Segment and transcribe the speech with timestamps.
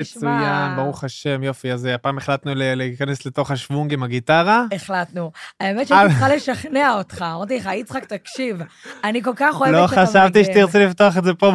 [0.00, 1.72] מצוין, ברוך השם, יופי.
[1.72, 4.64] אז הפעם החלטנו להיכנס לתוך השוונג עם הגיטרה.
[4.74, 5.32] החלטנו.
[5.60, 8.62] האמת שהייתי צריכה לשכנע אותך, אמרתי לך, יצחק, תקשיב,
[9.04, 10.52] אני כל כך אוהבת לא שאתה חשבתי מנגן.
[10.52, 11.52] שתרצי לפתוח את זה פה.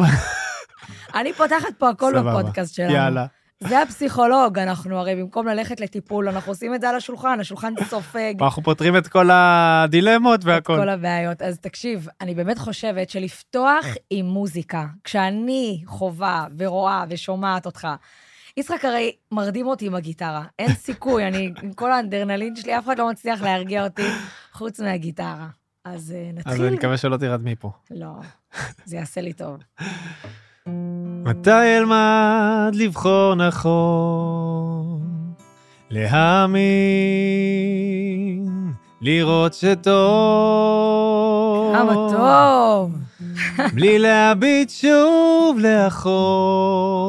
[1.14, 2.12] אני פותחת פה הכל.
[2.22, 2.92] בפודקאסט שלנו.
[2.92, 3.26] יאללה.
[3.60, 8.34] זה הפסיכולוג, אנחנו הרי במקום ללכת לטיפול, אנחנו עושים את זה על השולחן, השולחן סופג
[8.42, 10.76] אנחנו פותרים את כל הדילמות את והכל.
[10.76, 11.42] כל הבעיות.
[11.42, 17.88] אז תקשיב, אני באמת חושבת שלפתוח עם מוזיקה, כשאני חווה ורואה ושומעת אותך,
[18.56, 22.98] יצחק הרי מרדים אותי עם הגיטרה, אין סיכוי, אני, עם כל האנדרנלין שלי, אף אחד
[22.98, 24.02] לא מצליח להרגיע אותי
[24.52, 25.48] חוץ מהגיטרה.
[25.84, 26.64] אז אז נתחיל.
[26.64, 27.70] אני מקווה שלא תרד מפה.
[27.90, 28.12] לא,
[28.84, 29.56] זה יעשה לי טוב.
[31.24, 35.00] מתי אלמד לבחור נכון,
[35.90, 36.62] להאמין,
[39.00, 39.84] לראות שטוב,
[41.74, 42.92] כמה טוב.
[43.74, 47.06] בלי להביט שוב לאחור.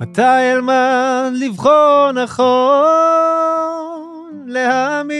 [0.00, 2.44] מתי אלמד לבחור נכון,
[4.46, 5.14] להאמין,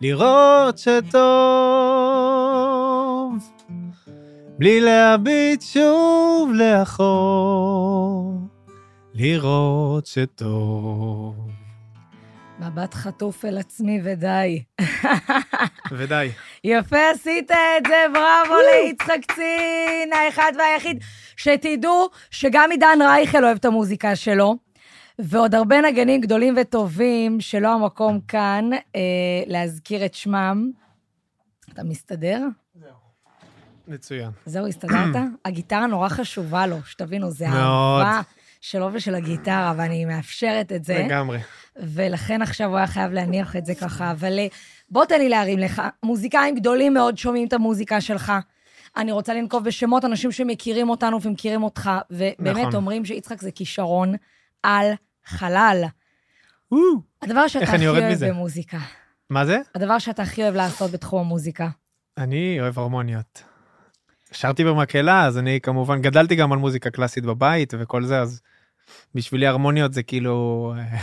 [0.00, 1.22] לראות שטוב,
[4.58, 8.34] בלי להביט שוב לאחור,
[9.14, 11.51] לראות שטוב.
[12.62, 14.62] מבט חטוף אל עצמי ודי.
[15.92, 16.30] ודי.
[16.64, 21.04] יפה עשית את זה, בראבו ליצחק צין, האחד והיחיד.
[21.36, 24.56] שתדעו שגם עידן רייכל אוהב את המוזיקה שלו,
[25.18, 29.00] ועוד הרבה נגנים גדולים וטובים, שלא המקום כאן אה,
[29.46, 30.70] להזכיר את שמם.
[31.72, 32.46] אתה מסתדר?
[33.88, 34.30] מצוין.
[34.46, 35.16] זהו, הסתדרת?
[35.44, 38.06] הגיטרה נורא חשובה לו, שתבינו, זה מאוד.
[38.62, 41.04] שלו ושל הגיטרה, ואני מאפשרת את זה.
[41.06, 41.38] לגמרי.
[41.76, 44.10] ולכן עכשיו הוא היה חייב להניח את זה ככה.
[44.10, 44.46] אבל אה,
[44.88, 45.82] בוא תן לי להרים לך.
[46.02, 48.32] מוזיקאים גדולים מאוד שומעים את המוזיקה שלך.
[48.96, 52.74] אני רוצה לנקוב בשמות אנשים שמכירים אותנו ומכירים אותך, ובאמת נכון.
[52.74, 54.14] אומרים שיצחק זה כישרון
[54.62, 54.92] על
[55.24, 55.84] חלל.
[57.22, 58.28] הדבר שאתה הכי אוהב מזה?
[58.28, 58.78] במוזיקה.
[59.30, 59.58] מה זה?
[59.74, 61.68] הדבר שאתה הכי אוהב לעשות בתחום המוזיקה.
[62.18, 63.42] אני אוהב הרמוניות.
[64.32, 68.40] שרתי במקהלה, אז אני כמובן גדלתי גם על מוזיקה קלאסית בבית וכל זה, אז
[69.14, 70.74] בשבילי הרמוניות זה כאילו...
[70.78, 70.98] אה,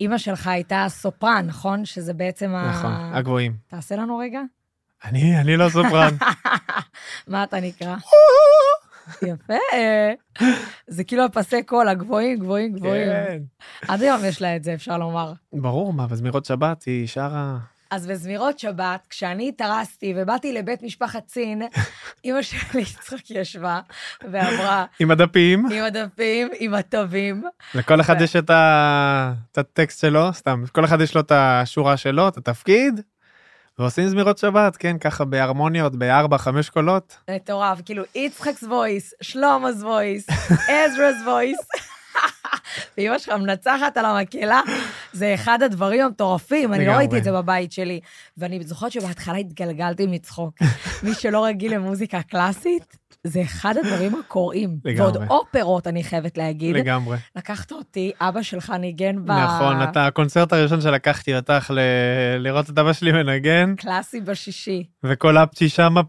[0.00, 1.84] אימא שלך הייתה סופרן, נכון?
[1.84, 2.70] שזה בעצם ה...
[2.70, 3.56] נכון, הגבוהים.
[3.66, 4.40] תעשה לנו רגע.
[5.04, 6.14] אני, אני לא סופרן.
[7.28, 7.96] מה אתה נקרא?
[9.32, 9.54] יפה.
[10.86, 13.08] זה כאילו הפסי קול, הגבוהים, גבוהים, גבוהים.
[13.08, 13.42] כן.
[13.88, 15.32] עד היום יש לה את זה, אפשר לומר.
[15.52, 17.58] ברור, מה, בזמירות שבת היא שרה...
[17.94, 21.62] אז בזמירות שבת, כשאני התארסתי ובאתי לבית משפחת צין,
[22.24, 23.80] אימא שלי יצחק ישבה
[24.22, 27.42] ואמרה, עם הדפים, עם הדפים, עם הטובים.
[27.74, 28.50] לכל אחד יש את
[29.58, 33.00] הטקסט שלו, סתם, כל אחד יש לו את השורה שלו, את התפקיד,
[33.78, 37.16] ועושים זמירות שבת, כן, ככה בהרמוניות, בארבע, חמש קולות.
[37.30, 40.34] מטורף, כאילו, יצחק's voice, שלומה's voice,
[40.68, 41.94] עזרא's voice.
[42.98, 44.60] ואימא שלך מנצחת על המקהלה,
[45.12, 46.92] זה אחד הדברים המטורפים, אני לא.
[46.92, 48.00] ראיתי את זה בבית שלי.
[48.38, 50.54] ואני זוכרת שבהתחלה התגלגלתי מצחוק.
[51.02, 52.96] מי שלא רגיל למוזיקה קלאסית,
[53.26, 54.76] זה אחד הדברים הקוראים.
[54.84, 55.02] לגמרי.
[55.02, 56.76] ועוד אופרות, אני חייבת להגיד.
[56.76, 57.16] לגמרי.
[57.36, 59.30] לקחת אותי, אבא שלך ניגן ב...
[59.30, 61.80] נכון, אתה הקונצרט הראשון שלקחתי אותך ל-
[62.38, 64.84] לראות את אבא שלי מנגן, קלאסי בשישי.
[65.04, 66.00] וכל אפצ'י שמה,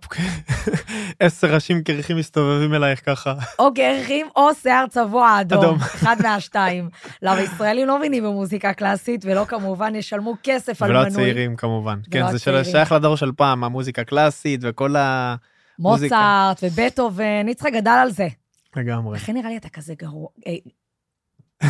[1.19, 3.33] עשר ראשים קרחים מסתובבים אלייך ככה.
[3.59, 5.59] או גרחים או שיער צבוע אדום.
[5.63, 5.77] אדום.
[5.95, 6.89] אחד מהשתיים.
[7.21, 11.11] למה ישראלים לא מבינים במוזיקה קלאסית, ולא כמובן ישלמו כסף על ולא מנוי.
[11.11, 11.99] הצעירים כמובן.
[12.11, 12.63] כן, זה.
[12.63, 15.35] שייך לדור של פעם, המוזיקה הקלאסית וכל ה...
[15.79, 18.27] מוצרט ובטהובן, יצחק גדל על זה.
[18.75, 19.15] לגמרי.
[19.15, 20.27] לכן נראה לי אתה כזה גרוע.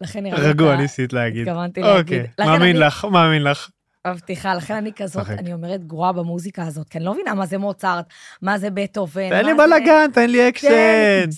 [0.00, 0.76] לכן נראה לי רגוע.
[0.76, 1.48] ניסית להגיד.
[1.48, 2.20] התכוונתי להגיד.
[2.20, 3.70] אוקיי, מאמין לך, מאמין לך.
[4.06, 5.28] מבטיחה, לכן אני כזאת.
[5.28, 8.06] אני אומרת גרועה במוזיקה הזאת, כי אני לא מבינה מה זה מוצרט,
[8.42, 9.28] מה זה בטהובן.
[9.30, 11.28] תן לי בלאגן, תן לי אקשן.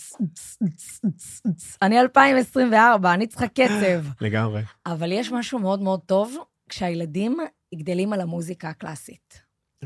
[1.83, 4.05] אני 2024, אני צריכה קצב.
[4.21, 4.63] לגמרי.
[4.87, 6.37] אבל יש משהו מאוד מאוד טוב
[6.69, 7.37] כשהילדים
[7.75, 9.43] גדלים על המוזיקה הקלאסית.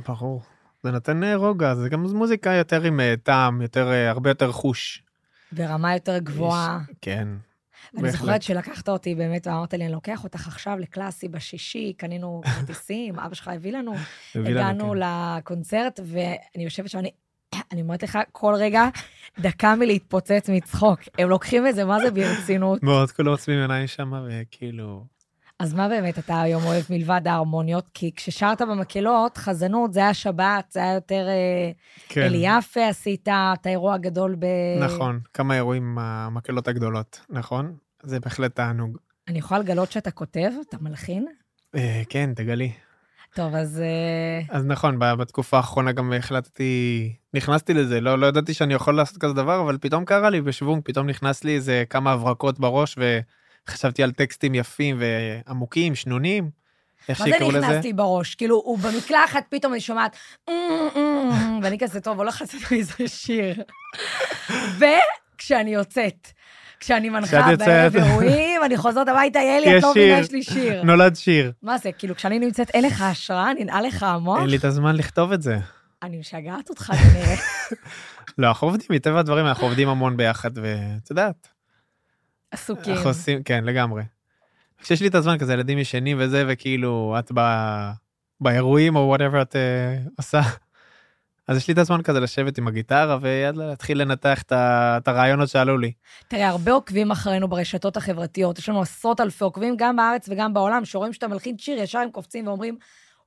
[0.08, 0.42] ברור.
[0.84, 4.52] זה נותן אה, רוגע, זה גם מוזיקה יותר עם אה, טעם, יותר, אה, הרבה יותר
[4.52, 5.02] חוש.
[5.52, 6.78] ברמה יותר גבוהה.
[6.90, 7.28] יש- כן.
[7.94, 8.20] אני בהחלט.
[8.20, 13.34] זוכרת שלקחת אותי באמת ואמרת לי, אני לוקח אותך עכשיו לקלאסי בשישי, קנינו כרטיסים, אבא
[13.34, 13.94] שלך הביא לנו,
[14.34, 14.98] הביא לנו, הגענו כן.
[15.38, 17.10] לקונצרט, ואני יושבת שם, אני...
[17.72, 18.88] אני אומרת לך, כל רגע,
[19.38, 21.00] דקה מלהתפוצץ מצחוק.
[21.18, 22.82] הם לוקחים את זה, מה זה ברצינות?
[22.82, 25.04] מאוד, כולם עוצמים עיניים שם, וכאילו...
[25.64, 27.88] אז מה באמת אתה היום אוהב מלבד ההרמוניות?
[27.94, 31.26] כי כששרת במקהלות, חזנות, זה היה שבת, זה היה יותר...
[31.28, 31.70] אה,
[32.08, 32.22] כן.
[32.22, 34.46] אליאפה עשית, את האירוע הגדול ב...
[34.80, 37.74] נכון, כמה אירועים המקהלות הגדולות, נכון?
[38.02, 38.98] זה בהחלט תענוג.
[39.28, 41.26] אני יכולה לגלות שאתה כותב, אתה מלחין?
[41.74, 42.72] אה, כן, תגלי.
[43.34, 43.80] טוב, אז...
[43.80, 49.18] אה, אז נכון, בתקופה האחרונה גם החלטתי, נכנסתי לזה, לא, לא ידעתי שאני יכול לעשות
[49.18, 52.98] כזה דבר, אבל פתאום קרה לי בשוונג, פתאום נכנס לי איזה כמה הברקות בראש,
[53.68, 56.50] וחשבתי על טקסטים יפים ועמוקים, שנונים,
[57.08, 57.60] איך מה זה שיקראו לזה.
[57.60, 58.34] נכנס לי בראש?
[58.34, 60.16] כאילו, הוא במקלחת, פתאום אני שומעת,
[60.48, 60.54] "אמ,
[60.96, 61.00] אמ,
[61.36, 63.62] אמ", ואני כזה, טוב, הולך לצאת מזה שיר.
[64.78, 66.28] וכשאני יוצאת,
[66.80, 67.56] כשאני מנחה.
[67.56, 70.24] בערב אירועים, אני חוזרת הביתה, יאלי, יש את לא מבינה, שיר.
[70.24, 70.82] יש לי שיר.
[70.82, 71.52] נולד שיר.
[71.62, 74.40] מה זה, כאילו, כשאני נמצאת, אין לך השראה, ננעל לך המוח?
[74.40, 75.58] אין לי את הזמן לכתוב את זה.
[76.02, 77.34] אני משגעת אותך כנראה.
[78.38, 81.48] לא, אנחנו עובדים, מטבע הדברים, אנחנו עובדים המון ביחד, ואת יודעת,
[82.54, 82.94] עסוקים.
[82.94, 84.02] אנחנו עושים, כן, לגמרי.
[84.78, 87.40] כשיש לי את הזמן כזה, ילדים ישנים וזה, וכאילו, את ב...
[88.40, 90.40] באירועים או whatever את uh, עושה,
[91.48, 94.98] אז יש לי את הזמן כזה לשבת עם הגיטרה ויאללה, להתחיל לנתח את, ה...
[95.02, 95.92] את הרעיונות שעלו לי.
[96.28, 100.84] תראה, הרבה עוקבים אחרינו ברשתות החברתיות, יש לנו עשרות אלפי עוקבים, גם בארץ וגם בעולם,
[100.84, 102.76] שרואים שאתה מלחין שיר, ישר הם קופצים ואומרים,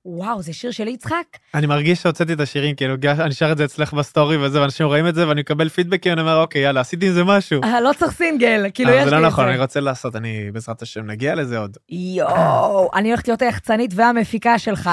[0.06, 1.24] וואו, זה שיר של יצחק?
[1.54, 5.08] אני מרגיש שהוצאתי את השירים, כאילו, אני שר את זה אצלך בסטורי וזה, ואנשים רואים
[5.08, 7.64] את זה, ואני מקבל פידבקים, אני אומר, אוקיי, יאללה, עשיתי עם זה משהו.
[7.64, 9.52] אה, לא צריך סינגל, כאילו, יש אבל לי זה את לא נכון, זה.
[9.52, 11.78] אני רוצה לעשות, אני, בעזרת השם, נגיע לזה עוד.
[11.90, 14.90] יואו, אני הולכת להיות היחצנית והמפיקה שלך.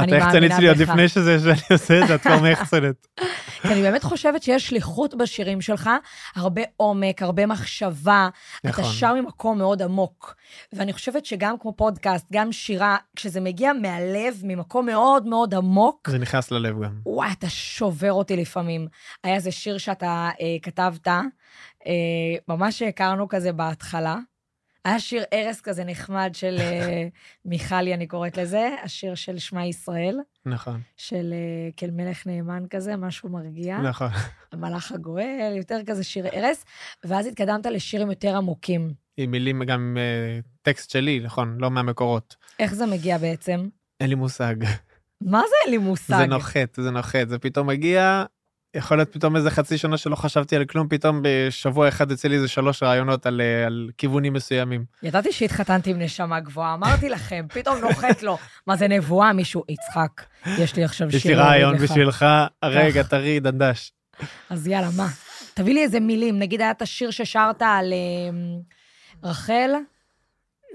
[0.00, 0.76] את היחצנית שלי עוד.
[0.76, 3.06] לפני שזה, שאני עושה את זה, את כבר מיחצנת.
[3.62, 5.90] כי אני באמת חושבת שיש שליחות בשירים שלך,
[6.36, 8.28] הרבה עומק, הרבה מחשבה.
[8.60, 8.84] אתה נכון.
[8.84, 10.34] שר ממקום מאוד עמוק.
[10.72, 16.18] ואני חושבת שגם כמו פודקאסט, גם שירה, כשזה מגיע מהלב, ממקום מאוד מאוד עמוק, זה
[16.18, 17.00] נכנס ללב גם.
[17.06, 18.88] וואי, אתה שובר אותי לפעמים.
[19.24, 21.92] היה איזה שיר שאתה אה, כתבת, אה,
[22.48, 24.16] ממש הכרנו כזה בהתחלה.
[24.84, 27.08] היה שיר ארס כזה נחמד של אה,
[27.44, 32.96] מיכלי, אני קוראת לזה, השיר של שמע ישראל, נכון, של אה, כל מלך נאמן כזה,
[32.96, 33.78] משהו מרגיע.
[33.78, 34.08] נכון.
[34.52, 36.64] המלאך הגואל, יותר כזה שיר ארס,
[37.04, 38.92] ואז התקדמת לשירים יותר עמוקים.
[39.16, 42.36] עם מילים, גם עם אה, טקסט שלי, נכון, לא מהמקורות.
[42.58, 43.68] איך זה מגיע בעצם?
[44.00, 44.54] אין לי מושג.
[45.20, 46.16] מה זה אין לי מושג?
[46.18, 48.24] זה נוחת, זה נוחת, זה פתאום מגיע,
[48.74, 52.34] יכול להיות פתאום איזה חצי שנה שלא חשבתי על כלום, פתאום בשבוע אחד יוצא לי
[52.34, 54.84] איזה שלוש רעיונות על, אה, על כיוונים מסוימים.
[55.02, 58.38] ידעתי שהתחתנתי עם נשמה גבוהה, אמרתי לכם, פתאום נוחת לו.
[58.66, 59.32] מה זה נבואה?
[59.32, 60.22] מישהו, יצחק,
[60.58, 61.18] יש לי עכשיו שיר.
[61.18, 62.26] יש לי רעיון לך." בשבילך,
[62.62, 63.92] הרגע, טרי, דנדש.
[64.50, 65.06] אז יאללה, מה?
[65.54, 66.38] תביא לי איזה מילים.
[66.38, 68.60] נגיד היה את השיר ששרת על אמ,
[69.22, 69.70] רחל,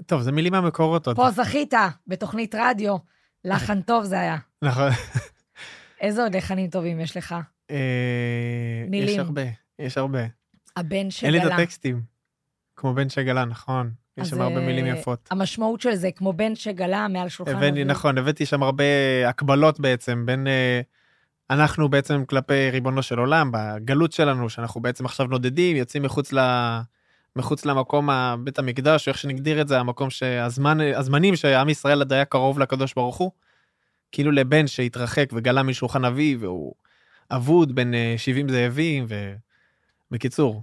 [0.06, 1.16] טוב, זה מילים מהמקורות עוד.
[1.16, 1.74] פה זכית,
[2.06, 2.96] בתוכנית רדיו.
[3.44, 4.36] לחן טוב זה היה.
[4.62, 4.90] נכון.
[6.00, 7.34] איזה עוד לחנים טובים יש לך?
[7.70, 7.76] אה,
[8.84, 9.20] יש מילים.
[9.20, 9.42] הרבה,
[9.78, 10.26] יש הרבה.
[10.76, 11.56] הבן אין לי את שגלה.
[11.56, 12.02] הטקסטים.
[12.76, 13.90] כמו בן שגלה, נכון.
[14.16, 15.28] יש שם הרבה אה, מילים יפות.
[15.30, 17.84] המשמעות של זה, כמו בן שגלה מעל שולחן הבאתי, אביו.
[17.84, 18.84] נכון, הבאתי שם הרבה
[19.28, 20.80] הקבלות בעצם, בין אה,
[21.50, 26.38] אנחנו בעצם כלפי ריבונו של עולם, בגלות שלנו, שאנחנו בעצם עכשיו נודדים, יוצאים מחוץ, ל,
[27.36, 28.08] מחוץ למקום
[28.44, 32.58] בית המקדש, או איך שנגדיר את זה, המקום שהזמן, הזמנים שעם ישראל עד היה קרוב
[32.58, 33.30] לקדוש ברוך הוא,
[34.12, 36.74] כאילו לבן שהתרחק וגלה משולחן אביו, והוא
[37.30, 39.06] אבוד בין אה, 70 זאבים,
[40.10, 40.62] ובקיצור,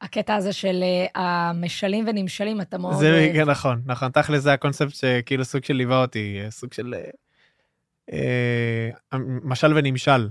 [0.00, 3.32] הקטע הזה של אה, המשלים ונמשלים, אתה מאוד זה אוהב.
[3.32, 7.10] כן, נכון, נכון, תכל'ס זה הקונספט שכאילו סוג של ליווה אותי, אה, סוג של אה,
[8.12, 10.28] אה, משל ונמשל,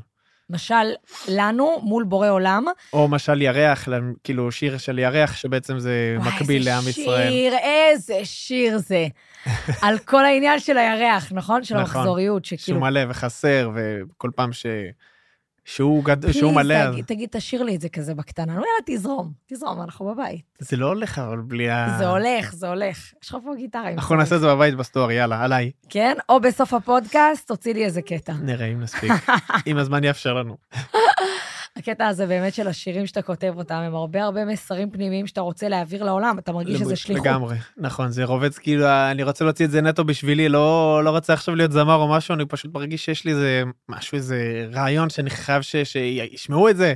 [0.49, 0.93] משל,
[1.27, 2.65] לנו מול בורא עולם.
[2.93, 3.87] או משל ירח,
[4.23, 7.29] כאילו שיר של ירח שבעצם זה וואי, מקביל לעם איזה ישראל.
[7.29, 9.07] שיר, איזה שיר זה.
[9.81, 11.63] על כל העניין של הירח, נכון?
[11.63, 11.95] של נכון.
[11.95, 12.79] המחזוריות, שהוא שכאילו...
[12.79, 14.65] מלא וחסר, וכל פעם ש...
[15.65, 16.31] שהוא, גד...
[16.31, 18.53] שהוא please, מלא, אז תגיד, תגיד, תשאיר לי את זה כזה בקטנה.
[18.53, 20.41] יאללה, תזרום, תזרום, אנחנו בבית.
[20.59, 21.95] זה לא הולך אבל בלי ה...
[21.97, 23.13] זה הולך, זה הולך.
[23.23, 23.89] יש לך פה גיטרה.
[23.91, 24.15] אנחנו.
[24.15, 25.71] נעשה את זה בבית בסטורי, יאללה, עליי.
[25.89, 26.17] כן?
[26.29, 28.33] או בסוף הפודקאסט, תוציא לי איזה קטע.
[28.41, 29.11] נראה אם נספיק,
[29.67, 30.57] אם הזמן יאפשר לנו.
[31.75, 35.69] הקטע הזה באמת של השירים שאתה כותב אותם, הם הרבה הרבה מסרים פנימיים שאתה רוצה
[35.69, 37.25] להעביר לעולם, אתה מרגיש שזה שליחות.
[37.25, 41.33] לגמרי, נכון, זה רובץ כאילו, אני רוצה להוציא את זה נטו בשבילי, לא, לא רוצה
[41.33, 45.29] עכשיו להיות זמר או משהו, אני פשוט מרגיש שיש לי איזה משהו, איזה רעיון שאני
[45.29, 46.93] חייב ש, שישמעו את זה.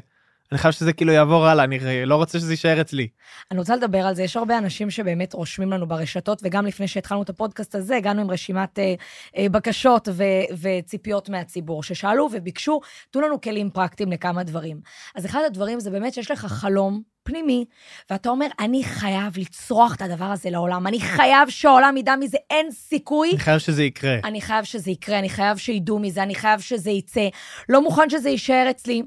[0.52, 3.08] אני חייב שזה כאילו יעבור הלאה, אני לא רוצה שזה יישאר אצלי.
[3.52, 7.22] אני רוצה לדבר על זה, יש הרבה אנשים שבאמת רושמים לנו ברשתות, וגם לפני שהתחלנו
[7.22, 8.94] את הפודקאסט הזה, הגענו עם רשימת אה,
[9.38, 10.24] אה, בקשות ו,
[10.62, 14.80] וציפיות מהציבור, ששאלו וביקשו, תנו לנו כלים פרקטיים לכמה דברים.
[15.16, 17.66] אז אחד הדברים זה באמת שיש לך חלום פנימי,
[18.10, 22.72] ואתה אומר, אני חייב לצרוח את הדבר הזה לעולם, אני חייב שהעולם ידע מזה, אין
[22.72, 23.30] סיכוי.
[23.30, 24.16] אני חייב שזה יקרה.
[24.24, 27.28] אני חייב שזה יקרה, אני חייב שידעו מזה, אני חייב שזה יצא.
[27.70, 29.02] לא מוכן שזה יישאר אצלי.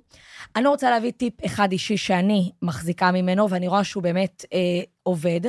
[0.57, 4.59] אני רוצה להביא טיפ אחד אישי שאני מחזיקה ממנו, ואני רואה שהוא באמת אה,
[5.03, 5.41] עובד.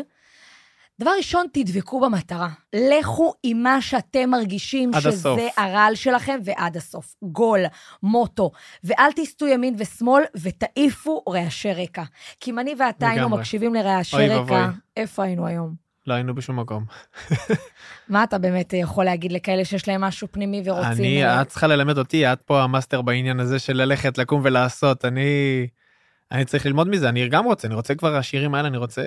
[1.01, 2.50] דבר ראשון, תדבקו במטרה.
[2.74, 5.39] לכו עם מה שאתם מרגישים שזה הסוף.
[5.58, 7.15] הרעל שלכם, ועד הסוף.
[7.24, 7.60] גול,
[8.03, 8.51] מוטו.
[8.84, 12.03] ואל תסטו ימין ושמאל, ותעיפו רעשי רקע.
[12.39, 13.29] כי אם אני ואתה היינו.
[13.29, 14.58] מקשיבים לרעשי אוי רקע, ואבוי.
[14.98, 15.75] איפה היינו היום?
[16.08, 16.86] לא היינו בשום מקום.
[18.10, 20.91] מה אתה באמת יכול להגיד לכאלה שיש להם משהו פנימי ורוצים...
[20.91, 25.05] אני, אה, את צריכה ללמד אותי, את פה המאסטר בעניין הזה של ללכת, לקום ולעשות.
[25.05, 25.67] אני,
[26.31, 29.01] אני צריך ללמוד מזה, אני גם רוצה, אני רוצה כבר, השירים האלה, אני רוצה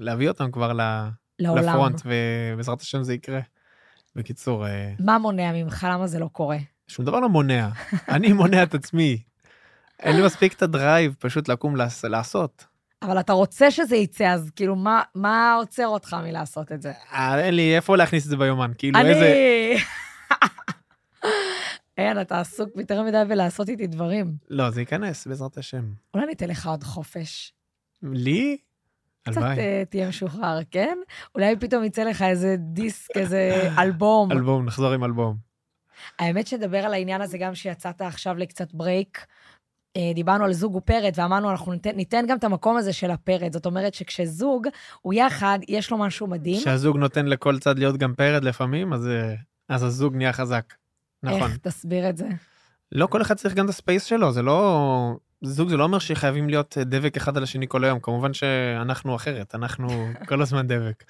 [0.00, 1.68] להביא אותם כבר ל- לעולם.
[1.68, 3.40] ל front, ובעזרת השם זה יקרה.
[4.16, 5.86] בקיצור, אה, מה מונע ממך?
[5.90, 6.56] למה זה לא קורה?
[6.88, 7.68] שום דבר לא מונע.
[8.08, 9.22] אני מונע את עצמי.
[10.00, 12.64] אין לי מספיק את ה drive פשוט לקום לעש- לעשות.
[13.02, 16.92] אבל אתה רוצה שזה יצא, אז כאילו, מה, מה עוצר אותך מלעשות את זה?
[17.12, 19.08] אה, אין לי איפה להכניס את זה ביומן, כאילו אני...
[19.08, 19.74] איזה...
[21.98, 24.32] אין, אתה עסוק יותר מדי בלעשות איתי דברים.
[24.48, 25.84] לא, זה ייכנס, בעזרת השם.
[26.14, 27.52] אולי ניתן לך עוד חופש.
[28.02, 28.56] לי?
[29.30, 29.42] קצת.
[29.42, 30.98] אה, תהיה משוחרר, כן?
[31.34, 34.32] אולי פתאום יצא לך איזה דיסק, איזה אלבום.
[34.32, 35.36] אלבום, נחזור עם אלבום.
[36.18, 39.26] האמת שנדבר על העניין הזה גם שיצאת עכשיו לקצת ברייק.
[39.96, 43.52] אה, דיברנו על זוג ופרד, ואמרנו, אנחנו ניתן, ניתן גם את המקום הזה של הפרד.
[43.52, 44.68] זאת אומרת שכשזוג
[45.02, 46.60] הוא יחד, יש לו משהו מדהים.
[46.60, 49.34] כשהזוג נותן לכל צד להיות גם פרד לפעמים, אז, אה,
[49.68, 50.74] אז הזוג נהיה חזק.
[51.22, 51.42] נכון.
[51.42, 52.28] איך תסביר את זה?
[52.92, 55.16] לא כל אחד צריך גם את הספייס שלו, זה לא...
[55.42, 59.16] זוג זה לא אומר שחייבים להיות אה, דבק אחד על השני כל היום, כמובן שאנחנו
[59.16, 59.88] אחרת, אנחנו
[60.28, 61.04] כל הזמן דבק.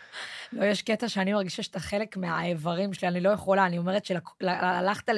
[0.53, 5.09] לא, יש קטע שאני מרגישה שאתה חלק מהאיברים שלי, אני לא יכולה, אני אומרת שהלכת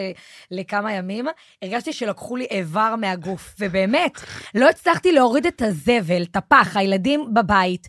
[0.51, 1.27] לכמה ימים,
[1.63, 4.21] הרגשתי שלקחו לי איבר מהגוף, ובאמת,
[4.55, 7.87] לא הצלחתי להוריד את הזבל, את הפח, הילדים בבית,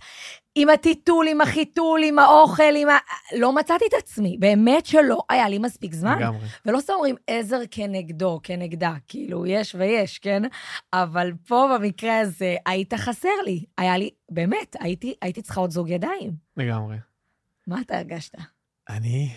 [0.56, 2.98] עם הטיטול, עם החיתול, עם האוכל, עם ה...
[3.38, 6.18] לא מצאתי את עצמי, באמת שלא היה לי מספיק זמן.
[6.20, 6.48] לגמרי.
[6.66, 10.44] ולא סתם אומרים עזר כנגדו, כנגדה, כאילו, יש ויש, כן?
[10.94, 13.66] אבל פה, במקרה הזה, היית חסר לי.
[13.78, 16.32] היה לי, באמת, הייתי, הייתי צריכה עוד זוג ידיים.
[16.58, 16.98] לגמרי.
[17.68, 18.36] מה אתה הרגשת?
[18.90, 19.30] אני...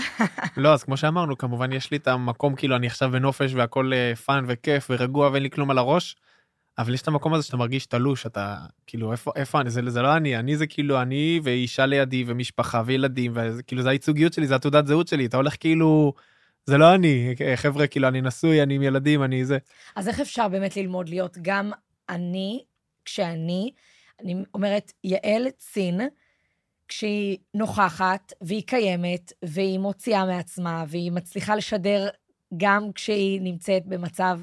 [0.56, 4.16] לא, אז כמו שאמרנו, כמובן יש לי את המקום, כאילו, אני עכשיו בנופש והכל אה,
[4.16, 6.16] fun וכיף ורגוע ואין לי כלום על הראש,
[6.78, 9.70] אבל יש את המקום הזה שאתה מרגיש תלוש, אתה, כאילו, איפה, איפה אני?
[9.70, 14.32] זה, זה לא אני, אני זה כאילו אני ואישה לידי ומשפחה וילדים, וכאילו, זה הייצוגיות
[14.32, 16.12] שלי, זה התעודת זהות שלי, אתה הולך כאילו...
[16.66, 19.58] זה לא אני, חבר'ה, כאילו, אני נשוי, אני עם ילדים, אני זה.
[19.96, 21.70] אז איך אפשר באמת ללמוד להיות גם
[22.08, 22.64] אני,
[23.04, 23.72] כשאני,
[24.20, 26.00] אני אומרת, יעל צין,
[26.88, 32.08] כשהיא נוכחת, והיא קיימת, והיא מוציאה מעצמה, והיא מצליחה לשדר
[32.56, 34.40] גם כשהיא נמצאת במצב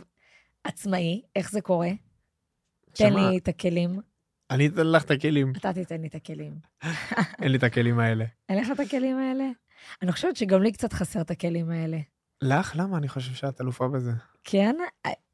[0.63, 1.89] עצמאי, איך זה קורה?
[2.93, 3.13] תן?
[3.13, 3.99] לי את הכלים.
[4.51, 6.53] אני אתן לך את הכלים, אתה תיתן לי את הכלים.
[7.41, 8.25] אין לי את הכלים האלה.
[8.49, 9.45] אין לך את הכלים האלה?
[10.01, 11.97] אני חושבת שגם לי קצת חסר את הכלים האלה.
[12.41, 12.73] לך?
[12.75, 12.97] למה?
[12.97, 14.11] אני חושב שאת אלופה בזה.
[14.43, 14.75] כן?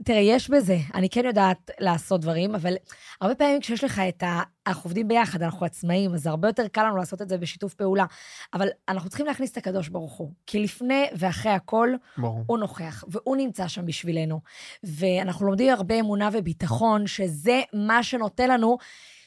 [0.03, 0.77] תראה, יש בזה.
[0.93, 2.73] אני כן יודעת לעשות דברים, אבל
[3.21, 4.41] הרבה פעמים כשיש לך את ה...
[4.67, 7.73] אנחנו עובדים ביחד, אנחנו עצמאים, אז זה הרבה יותר קל לנו לעשות את זה בשיתוף
[7.73, 8.05] פעולה.
[8.53, 10.31] אבל אנחנו צריכים להכניס את הקדוש ברוך הוא.
[10.47, 12.43] כי לפני ואחרי הכל, ברור.
[12.47, 14.41] הוא נוכח, והוא נמצא שם בשבילנו.
[14.83, 18.77] ואנחנו לומדים הרבה אמונה וביטחון, שזה מה שנותן לנו,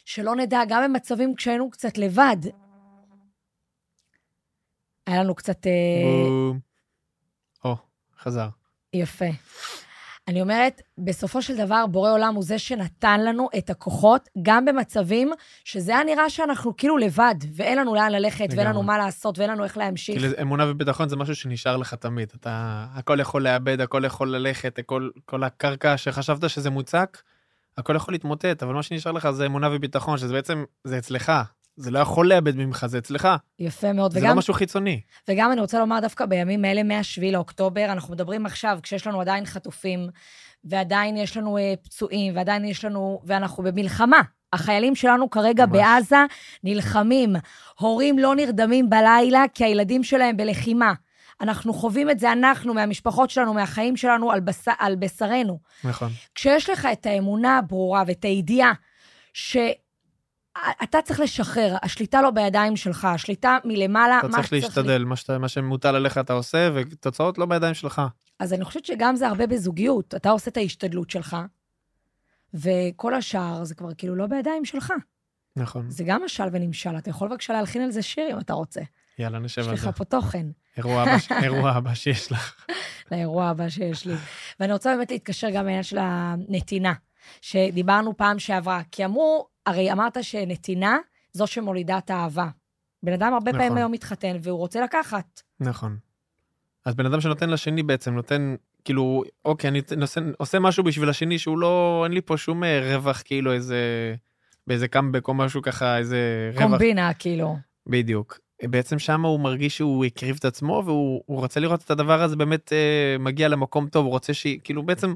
[0.05, 2.37] שלא נדע, גם במצבים כשהיינו קצת לבד.
[5.07, 5.67] היה לנו קצת...
[5.67, 5.73] אה,
[6.29, 6.70] בום.
[8.21, 8.49] חזר.
[8.95, 9.27] יפה.
[10.29, 15.31] אני אומרת, בסופו של דבר, בורא עולם הוא זה שנתן לנו את הכוחות, גם במצבים
[15.65, 18.83] שזה היה נראה שאנחנו כאילו לבד, ואין לנו לאן ללכת, ואין לנו.
[18.83, 20.21] מה לעשות, ואין לנו איך להמשיך.
[20.21, 22.33] כאילו אמונה וביטחון זה משהו שנשאר לך תמיד.
[22.41, 27.23] אתה, הכל יכול לאבד, הכל יכול ללכת, הכל, כל הקרקע שחשבת שזה מוצק,
[27.79, 31.33] הכל יכול להתמוטט, אבל מה שנשאר לך זה אמונה וביטחון, שזה בעצם, זה אצלך.
[31.81, 33.29] זה לא יכול לאבד ממך, זה אצלך.
[33.59, 34.13] יפה מאוד.
[34.13, 35.01] זה וגם, לא משהו חיצוני.
[35.29, 39.47] וגם אני רוצה לומר, דווקא בימים אלה, מ-7 לאוקטובר, אנחנו מדברים עכשיו, כשיש לנו עדיין
[39.47, 40.09] חטופים,
[40.65, 44.21] ועדיין יש לנו אה, פצועים, ועדיין יש לנו, ואנחנו במלחמה.
[44.53, 45.77] החיילים שלנו כרגע ממש.
[45.77, 46.25] בעזה
[46.65, 47.37] נלחמים.
[47.79, 50.93] הורים לא נרדמים בלילה כי הילדים שלהם בלחימה.
[51.41, 54.69] אנחנו חווים את זה, אנחנו, מהמשפחות שלנו, מהחיים שלנו, על, בס...
[54.79, 55.59] על בשרנו.
[55.85, 56.09] נכון.
[56.35, 58.73] כשיש לך את האמונה הברורה ואת הידיעה
[60.81, 64.65] שאתה צריך לשחרר, השליטה לא בידיים שלך, השליטה מלמעלה, אתה מה צריך שצריך...
[64.65, 68.03] להשתדל, מה, שאתה, מה שמוטל עליך אתה עושה, ותוצאות לא בידיים שלך.
[68.39, 70.15] אז אני חושבת שגם זה הרבה בזוגיות.
[70.15, 71.37] אתה עושה את ההשתדלות שלך,
[72.55, 74.93] וכל השאר זה כבר כאילו לא בידיים שלך.
[75.57, 75.91] נכון.
[75.91, 76.99] זה גם משל ונמשל.
[76.99, 78.81] אתה יכול בבקשה להלחין על זה שיר אם אתה רוצה.
[79.19, 79.93] יאללה, נשב יש על לך זה.
[79.93, 82.67] פה תוכן אירוע הבא אירוע הבא שיש לך.
[83.13, 84.15] לאירוע הבא שיש לי.
[84.61, 86.93] ואני רוצה באמת להתקשר גם לעניין של הנתינה,
[87.41, 88.83] שדיברנו פעם שעברה.
[88.93, 90.99] כי אמרו, הרי אמרת שנתינה
[91.33, 92.49] זו שמולידה את האהבה.
[93.03, 93.61] בן אדם הרבה נכון.
[93.61, 95.41] פעמים היום מתחתן והוא רוצה לקחת.
[95.61, 95.97] נכון.
[96.85, 101.39] אז בן אדם שנותן לשני בעצם, נותן, כאילו, אוקיי, אני נושא, עושה משהו בשביל השני
[101.39, 104.15] שהוא לא, אין לי פה שום אה, רווח, כאילו איזה,
[104.67, 106.63] באיזה קאמבק או משהו ככה, איזה רווח.
[106.63, 107.57] קומבינה, כאילו.
[107.87, 108.39] בדיוק.
[108.63, 112.37] בעצם שם הוא מרגיש שהוא הקריב את עצמו, והוא הוא רוצה לראות את הדבר הזה
[112.37, 114.47] באמת אה, מגיע למקום טוב, הוא רוצה ש...
[114.65, 115.15] כאילו בעצם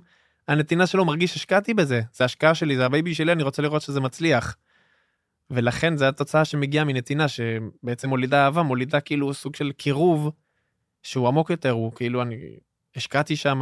[0.49, 4.01] הנתינה שלו מרגיש השקעתי בזה, זה השקעה שלי, זה הבייבי שלי, אני רוצה לראות שזה
[4.01, 4.57] מצליח.
[5.51, 10.31] ולכן זו התוצאה שמגיעה מנתינה, שבעצם מולידה אהבה, מולידה כאילו סוג של קירוב
[11.03, 12.37] שהוא עמוק יותר, הוא כאילו, אני
[12.97, 13.61] השקעתי שם,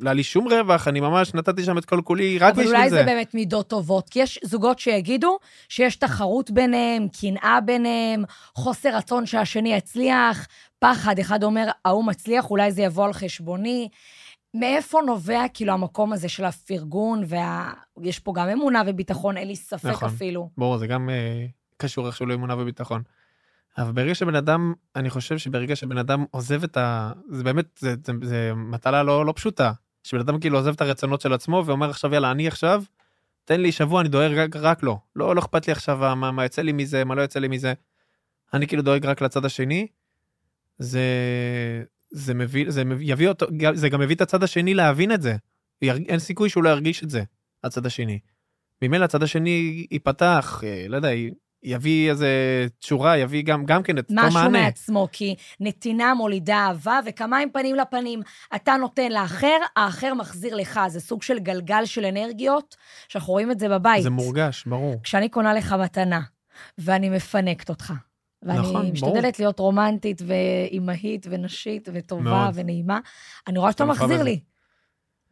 [0.00, 2.76] לא היה לי שום רווח, אני ממש נתתי שם את כל כולי רק בשביל זה.
[2.76, 5.38] אבל אולי זה באמת מידות טובות, כי יש זוגות שיגידו
[5.68, 8.24] שיש תחרות ביניהם, קנאה ביניהם,
[8.54, 10.46] חוסר רצון שהשני יצליח,
[10.78, 13.88] פחד, אחד אומר, ההוא מצליח, אולי זה יבוא על חשבוני.
[14.54, 18.24] מאיפה נובע כאילו המקום הזה של הפרגון, ויש וה...
[18.24, 20.50] פה גם אמונה וביטחון, אין לי ספק נכון, אפילו.
[20.58, 21.46] ברור, זה גם אה,
[21.76, 23.02] קשור איכשהו לאמונה וביטחון.
[23.78, 27.12] אבל ברגע שבן אדם, אני חושב שברגע שבן אדם עוזב את ה...
[27.28, 29.72] זה באמת, זה, זה, זה מטלה לא, לא פשוטה.
[30.02, 32.82] שבן אדם כאילו עוזב את הרצונות של עצמו ואומר עכשיו, יאללה, אני עכשיו,
[33.44, 34.98] תן לי שבוע, אני דואג רק, רק לו.
[35.16, 37.74] לא, לא אכפת לי עכשיו מה, מה יוצא לי מזה, מה לא יוצא לי מזה.
[38.54, 39.86] אני כאילו דואג רק לצד השני.
[40.78, 41.00] זה,
[42.14, 45.36] זה מביא, זה יביא אותו, זה גם מביא את הצד השני להבין את זה.
[45.82, 47.22] אין סיכוי שהוא לא ירגיש את זה,
[47.64, 48.18] הצד השני.
[48.82, 51.08] ממילא הצד השני ייפתח, אה, לא יודע,
[51.62, 52.28] יביא איזה
[52.78, 54.28] תשורה, יביא גם, גם כן את אותו מענה.
[54.28, 58.20] משהו מעצמו, כי נתינה מולידה אהבה, וכמה עם פנים לפנים.
[58.54, 60.80] אתה נותן לאחר, האחר מחזיר לך.
[60.88, 62.76] זה סוג של גלגל של אנרגיות,
[63.08, 64.02] שאנחנו רואים את זה בבית.
[64.02, 65.00] זה מורגש, ברור.
[65.02, 66.20] כשאני קונה לך מתנה,
[66.78, 67.92] ואני מפנקת אותך,
[68.44, 69.32] ואני נכון, משתדלת ברור.
[69.38, 72.50] להיות רומנטית ואימהית ונשית וטובה מאוד.
[72.54, 72.98] ונעימה,
[73.46, 74.40] אני רואה שאתה מחזיר לי.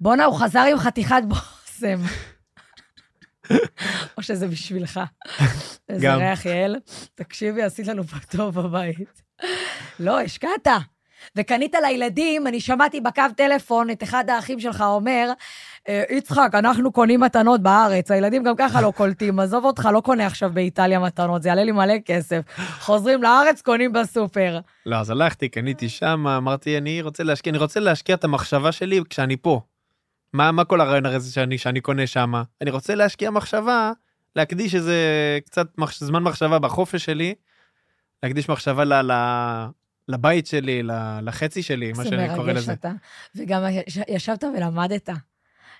[0.00, 2.00] בואנה, הוא חזר עם חתיכת בושם.
[4.16, 5.00] או שזה בשבילך.
[5.88, 6.76] איזה ריח יעל.
[7.14, 9.22] תקשיבי, עשית לנו פה טוב בבית.
[10.00, 10.68] לא, השקעת.
[11.36, 15.32] וקנית לילדים, אני שמעתי בקו טלפון את אחד האחים שלך אומר,
[15.88, 20.26] אה, יצחק, אנחנו קונים מתנות בארץ, הילדים גם ככה לא קולטים, עזוב אותך, לא קונה
[20.26, 22.40] עכשיו באיטליה מתנות, זה יעלה לי מלא כסף.
[22.80, 24.58] חוזרים לארץ, קונים בסופר.
[24.86, 29.00] לא, אז הלכתי, קניתי שם, אמרתי, אני רוצה להשקיע, אני רוצה להשקיע את המחשבה שלי
[29.10, 29.60] כשאני פה.
[30.32, 32.32] מה, מה כל הרעיון הזה שאני, שאני קונה שם?
[32.60, 33.92] אני רוצה להשקיע מחשבה,
[34.36, 34.96] להקדיש איזה
[35.46, 37.34] קצת מח, זמן מחשבה בחופש שלי,
[38.22, 39.12] להקדיש מחשבה ל, ל,
[40.08, 40.82] לבית שלי,
[41.22, 42.60] לחצי שלי, מה שאני קורא לזה.
[42.60, 42.92] זה מרגש אתה.
[43.36, 43.62] וגם
[44.08, 45.08] ישבת ולמדת.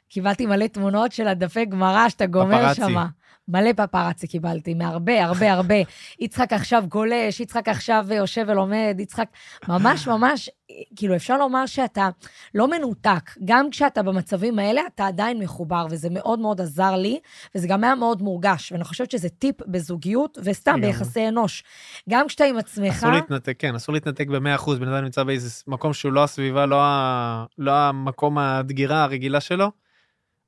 [0.08, 3.06] קיבלתי מלא תמונות של הדפי גמרא שאתה גומר שם.
[3.48, 5.74] מלא פפרצי קיבלתי, מהרבה, הרבה, הרבה.
[6.20, 9.28] יצחק עכשיו גולש, יצחק עכשיו יושב ולומד, יצחק...
[9.68, 10.50] ממש, ממש,
[10.96, 12.08] כאילו, אפשר לומר שאתה
[12.54, 13.30] לא מנותק.
[13.44, 17.20] גם כשאתה במצבים האלה, אתה עדיין מחובר, וזה מאוד מאוד עזר לי,
[17.54, 18.72] וזה גם היה מאוד מורגש.
[18.72, 21.64] ואני חושבת שזה טיפ בזוגיות, וסתם ביחסי אנוש.
[22.10, 22.96] גם כשאתה עם עצמך...
[22.96, 24.74] אסור להתנתק, כן, אסור להתנתק ב-100%.
[24.80, 27.44] בן אדם נמצא באיזה מקום שהוא לא הסביבה, לא, ה...
[27.58, 29.81] לא המקום הדגירה הרגילה שלו.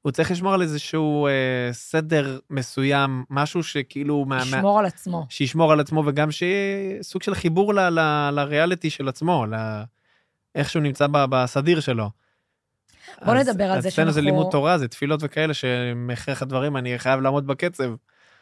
[0.05, 1.33] הוא צריך לשמור על איזשהו אה,
[1.73, 4.27] סדר מסוים, משהו שכאילו...
[4.31, 5.27] לשמור מה, על עצמו.
[5.29, 9.55] שישמור על עצמו, וגם שיהיה סוג של חיבור ל, ל, לריאליטי של עצמו, ל,
[10.55, 12.11] איך שהוא נמצא ב, בסדיר שלו.
[13.25, 14.03] בוא אז, נדבר על זה שאנחנו...
[14.03, 17.95] אצלנו זה לימוד תורה, זה תפילות וכאלה, שמכריח הדברים, אני חייב לעמוד בקצב.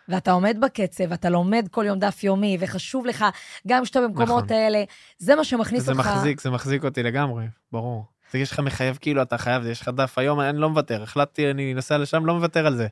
[0.09, 3.25] ואתה עומד בקצב, אתה לומד כל יום דף יומי, וחשוב לך,
[3.66, 4.57] גם כשאתה במקומות נכון.
[4.57, 4.85] האלה,
[5.18, 6.05] זה מה שמכניס זה אותך...
[6.05, 8.12] זה מחזיק, זה מחזיק אותי לגמרי, ברור.
[8.33, 11.51] זה יש לך מחייב כאילו אתה חייב, יש לך דף היום, אני לא מוותר, החלטתי,
[11.51, 12.87] אני נוסע לשם, לא מוותר על זה.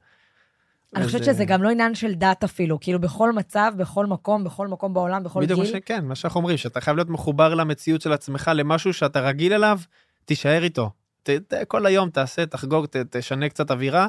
[0.97, 4.69] אני חושבת שזה גם לא עניין של דת אפילו, כאילו בכל מצב, בכל מקום, בכל
[4.69, 5.57] מקום בעולם, בכל גיל.
[5.57, 9.53] בדיוק, כן, מה שאנחנו אומרים, שאתה חייב להיות מחובר למציאות של עצמך, למשהו שאתה רגיל
[9.53, 9.81] אליו,
[10.25, 10.91] תישאר איתו.
[11.23, 14.07] ת, ת, כל היום תעשה, תחגוג, ת, תשנה קצת אווירה,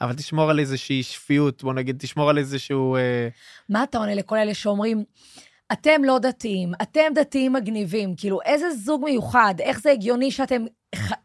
[0.00, 2.96] אבל תשמור על איזושהי שפיות, בוא נגיד, תשמור על איזשהו...
[2.96, 3.28] אה...
[3.68, 5.04] מה אתה עונה לכל אלה שאומרים,
[5.72, 10.64] אתם לא דתיים, אתם דתיים מגניבים, כאילו, איזה זוג מיוחד, איך זה הגיוני שאתם...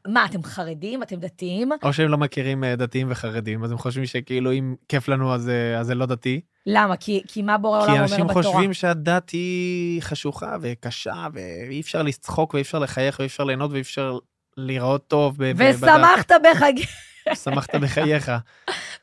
[0.08, 1.04] מה, אתם חרדים?
[1.04, 1.69] אתם דתיים?
[1.84, 5.49] או שהם לא מכירים אה, דתיים וחרדים, אז הם חושבים שכאילו אם כיף לנו אז,
[5.49, 6.41] אה, אז זה לא דתי.
[6.65, 6.97] למה?
[6.97, 8.17] כי, כי מה בורא עולם אומר בתורה?
[8.17, 13.43] כי אנשים חושבים שהדת היא חשוכה וקשה, ואי אפשר לצחוק ואי אפשר לחייך ואי אפשר
[13.43, 14.17] ליהנות ואי אפשר
[14.58, 15.38] להיראות טוב.
[15.56, 16.89] ושמחת בחייך.
[17.43, 18.32] שמחת בחייך.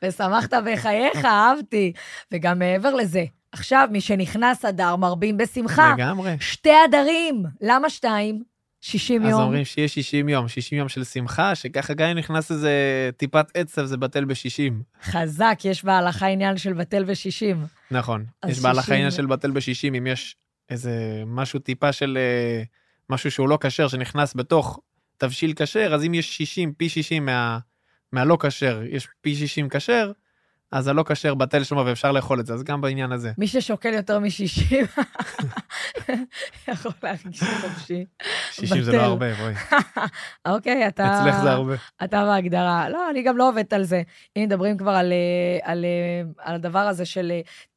[0.03, 1.93] ושמחת בחייך, אהבתי.
[2.31, 3.23] וגם מעבר לזה,
[3.57, 5.93] עכשיו, מי שנכנס אדר מרבים בשמחה.
[5.97, 6.37] לגמרי.
[6.39, 7.43] שתי אדרים.
[7.61, 8.43] למה שתיים?
[8.81, 9.33] 60 יום.
[9.33, 12.71] אז אומרים שיש 60 יום, 60 יום של שמחה, שככה גם אם נכנס איזה
[13.17, 14.73] טיפת עצב, זה בטל ב-60.
[15.03, 17.57] חזק, יש בהלכה עניין של בטל ב-60.
[17.91, 20.35] נכון, יש בהלכה עניין של בטל ב-60, אם יש
[20.69, 22.63] איזה משהו טיפה של אה,
[23.09, 24.79] משהו שהוא לא כשר, שנכנס בתוך
[25.17, 27.59] תבשיל כשר, אז אם יש 60, פי 60 מה,
[28.11, 30.11] מהלא כשר, יש פי 60 כשר,
[30.71, 33.31] אז הלא כשר בטל שמו ואפשר לאכול את זה, אז גם בעניין הזה.
[33.37, 35.01] מי ששוקל יותר מ-60,
[36.67, 38.05] יכול להרגיש חופשי.
[38.51, 39.53] 60 זה לא הרבה, בואי.
[40.55, 41.21] אוקיי, אתה...
[41.21, 41.75] אצלך זה הרבה.
[42.03, 42.89] אתה בהגדרה.
[42.89, 44.01] לא, אני גם לא עובדת על זה.
[44.37, 47.31] אם מדברים כבר על, אה, על, אה, על הדבר הזה של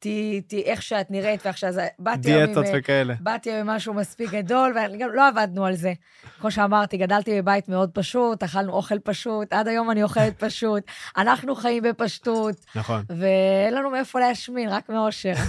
[0.06, 1.74] אה, תי, איך שאת נראית ואיך שאת...
[2.16, 3.14] דיאטות וכאלה.
[3.20, 5.92] באתי עם משהו מספיק גדול, וגם לא עבדנו על זה.
[6.40, 10.82] כמו שאמרתי, גדלתי בבית מאוד פשוט, אכלנו אוכל פשוט, עד היום אני אוכלת פשוט.
[11.16, 12.54] אנחנו חיים בפשטות.
[12.74, 13.02] נכון.
[13.08, 15.34] ואין לנו מאיפה להשמין, רק מאושר.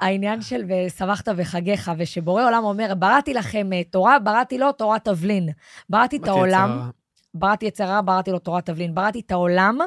[0.00, 5.48] העניין של ושמחת בחגיך, ושבורא עולם אומר, בראתי לכם אה, תורה, בראתי לו תורת תבלין.
[5.90, 6.90] בראתי את העולם,
[7.34, 8.94] בראתי יצר הרע, בראתי לו תורת תבלין.
[8.94, 9.78] בראתי את העולם,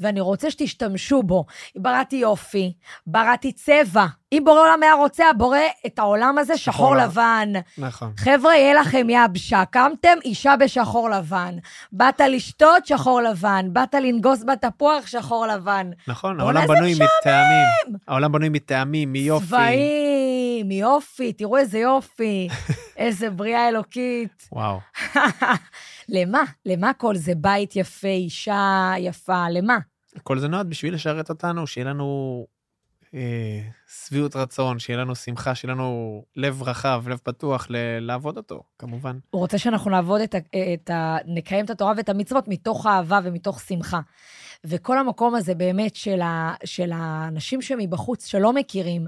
[0.00, 1.44] ואני רוצה שתשתמשו בו.
[1.76, 2.72] בראתי יופי,
[3.06, 4.06] בראתי צבע.
[4.32, 7.48] אם בורא עולם היה רוצה, הבורא את העולם הזה שחור שחור לבן.
[7.78, 8.12] נכון.
[8.16, 9.64] חבר'ה, יהיה לכם יבשה.
[9.70, 11.54] קמתם, אישה בשחור לבן.
[11.92, 13.66] באת לשתות, שחור לבן.
[13.72, 15.90] באת לנגוס בתפוח, שחור לבן.
[16.08, 17.96] נכון, העולם בנוי מטעמים.
[18.08, 19.46] העולם בנוי מטעמים, מיופי.
[19.46, 22.48] צבעים, יופי, תראו איזה יופי.
[22.96, 24.48] איזה בריאה אלוקית.
[24.52, 24.80] וואו.
[26.12, 26.42] למה?
[26.66, 27.34] למה כל זה?
[27.34, 29.78] בית יפה, אישה יפה, למה?
[30.22, 32.46] כל זה נועד בשביל לשרת אותנו, שיהיה לנו
[33.14, 33.60] אה,
[34.06, 39.18] שביעות רצון, שיהיה לנו שמחה, שיהיה לנו לב רחב, לב פתוח ל- לעבוד אותו, כמובן.
[39.30, 40.38] הוא רוצה שאנחנו נעבוד את ה,
[40.74, 41.16] את ה...
[41.26, 44.00] נקיים את התורה ואת המצוות מתוך אהבה ומתוך שמחה.
[44.64, 49.06] וכל המקום הזה באמת של, ה, של האנשים שמבחוץ, שלא מכירים,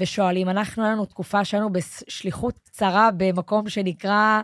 [0.00, 4.40] ושואלים, אנחנו, היה לנו תקופה שהיינו בשליחות קצרה במקום שנקרא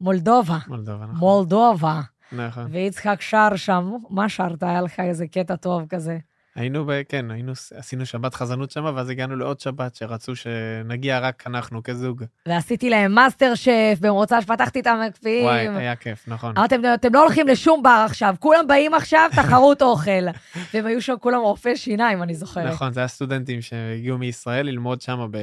[0.00, 0.58] מולדובה.
[0.68, 1.16] מולדובה, נכון.
[1.18, 2.00] מולדובה.
[2.32, 2.66] נכון.
[2.70, 4.62] ויצחק שר שם, מה שרת?
[4.62, 6.18] היה לך איזה קטע טוב כזה.
[6.56, 11.42] היינו, ב, כן, היינו, עשינו שבת חזנות שם, ואז הגענו לעוד שבת שרצו שנגיע רק
[11.46, 12.24] אנחנו כזוג.
[12.48, 15.44] ועשיתי להם מאסטר שף, במרוצה שפתחתי את המקפיאים.
[15.44, 16.56] וואי, היה כיף, נכון.
[16.58, 20.10] אמרתם, אתם לא הולכים לשום בר עכשיו, כולם באים עכשיו, תחרות אוכל.
[20.74, 22.72] והם היו שם כולם רופאי שיניים, אני זוכרת.
[22.72, 25.38] נכון, זה היה סטודנטים שהגיעו מישראל ללמוד שם ב-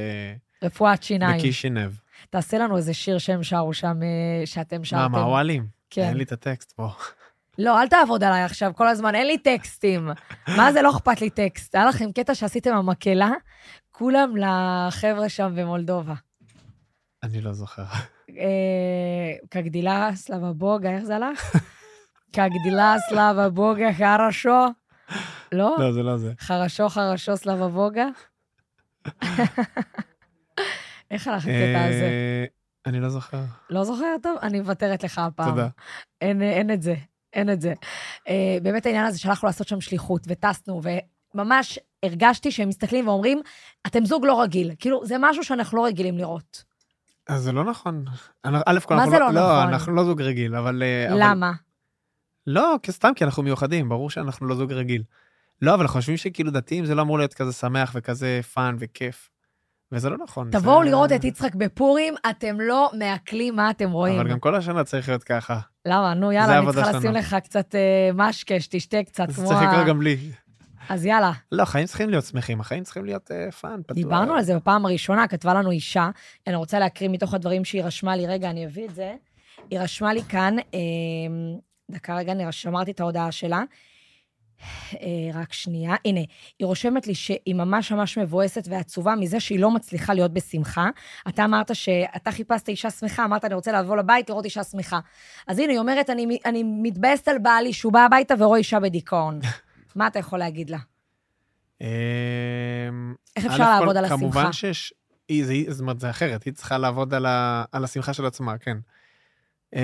[0.64, 1.38] רפואת שיניים.
[1.40, 1.92] בקישינב.
[2.32, 5.12] תעשה לנו איזה שיר שהם שרו שם, אה, שאתם מה, שרתם.
[5.12, 5.67] מהאוהלים?
[5.89, 6.02] כן.
[6.02, 6.88] אין לי את הטקסט פה.
[7.58, 10.10] לא, אל תעבוד עליי עכשיו כל הזמן, אין לי טקסטים.
[10.58, 11.76] מה זה לא אכפת לי טקסט?
[11.76, 13.32] היה לכם קטע שעשיתם המקהלה,
[13.91, 16.13] כולם לחבר'ה שם במולדובה.
[17.24, 17.84] אני לא זוכר.
[18.30, 21.56] אה, כגדילה סלאבה בוגה, איך זה הלך?
[22.34, 24.65] כגדילה סלאבה בוגה, חרשו?
[25.52, 25.76] לא?
[25.80, 26.34] לא, זה לא זה.
[26.39, 28.06] חרשו, חרשו, סלאבה בוגה?
[31.12, 32.04] איך הלך הקטע הזה?
[32.04, 32.45] אה,
[32.86, 33.41] אני לא זוכר.
[33.69, 34.38] לא זוכר טוב?
[34.41, 35.50] אני מוותרת לך הפעם.
[35.50, 35.67] תודה.
[36.21, 36.95] אין, אין את זה,
[37.34, 37.74] אין את זה.
[38.28, 40.82] אה, באמת העניין הזה שהלכנו לעשות שם שליחות, וטסנו,
[41.36, 43.41] וממש הרגשתי שהם מסתכלים ואומרים,
[43.88, 44.71] אתם זוג לא רגיל.
[44.80, 46.63] כאילו, זה משהו שאנחנו לא רגילים לראות.
[47.30, 48.06] אז זה לא נכון.
[48.45, 49.36] אני- א' כל מה זה לא נכון?
[49.36, 50.84] לא, אנחנו לא זוג רגיל, אבל...
[50.84, 51.52] אה, אבל- למה?
[52.47, 55.04] לא, כי סתם כי אנחנו מיוחדים, ברור שאנחנו לא זוג רגיל.
[55.62, 59.30] לא, אבל חושבים שכאילו דתיים זה לא אמור להיות כזה שמח וכזה fun וכיף.
[59.91, 60.49] וזה לא נכון.
[60.51, 64.19] תבואו זה- לראות את יצחק בפורים, אתם לא מעכלים מה אתם רואים.
[64.19, 65.60] אבל גם כל השנה צריך להיות ככה.
[65.86, 66.13] למה?
[66.13, 67.12] נו, זה יאללה, אני צריכה לשים.
[67.12, 69.71] לך קצת אה, משקה, שתשתה קצת, זה כמו צריך ה...
[69.71, 70.17] לקרות גם לי.
[70.89, 71.32] אז יאללה.
[71.51, 73.95] לא, החיים צריכים להיות שמחים, החיים צריכים להיות אה, fun, פתוח.
[73.95, 76.10] דיברנו על זה בפעם הראשונה, כתבה לנו אישה,
[76.47, 79.13] אני רוצה להקריא מתוך הדברים שהיא רשמה לי, רגע, אני אביא את זה.
[79.71, 80.80] היא רשמה לי כאן, אה,
[81.91, 83.63] דקה רגע, אני שמרתי את ההודעה שלה.
[84.93, 84.97] אה,
[85.34, 86.19] רק שנייה, הנה,
[86.60, 90.89] היא רושמת לי שהיא ממש ממש מבואסת ועצובה מזה שהיא לא מצליחה להיות בשמחה.
[91.28, 95.00] אתה אמרת שאתה חיפשת אישה שמחה, אמרת, אני רוצה לבוא לבית לראות אישה שמחה.
[95.47, 99.39] אז הנה, היא אומרת, אני, אני מתבאסת על בעלי שהוא בא הביתה ורואה אישה בדיכאון.
[99.95, 100.78] מה אתה יכול להגיד לה?
[101.82, 101.88] אמ,
[103.36, 104.19] איך אפשר לעבוד על השמחה?
[104.19, 104.93] כמובן שיש,
[105.67, 107.13] זאת אומרת, זה אחרת, היא צריכה לעבוד
[107.71, 108.78] על השמחה של עצמה, כן.
[109.76, 109.82] אה,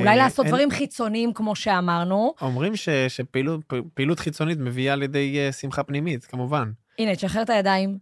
[0.00, 2.34] אולי לעשות אין- דברים חיצוניים, כמו שאמרנו.
[2.40, 6.70] אומרים ש- שפעילות חיצונית מביאה לידי אה, שמחה פנימית, כמובן.
[6.98, 7.98] הנה, תשחרר את הידיים.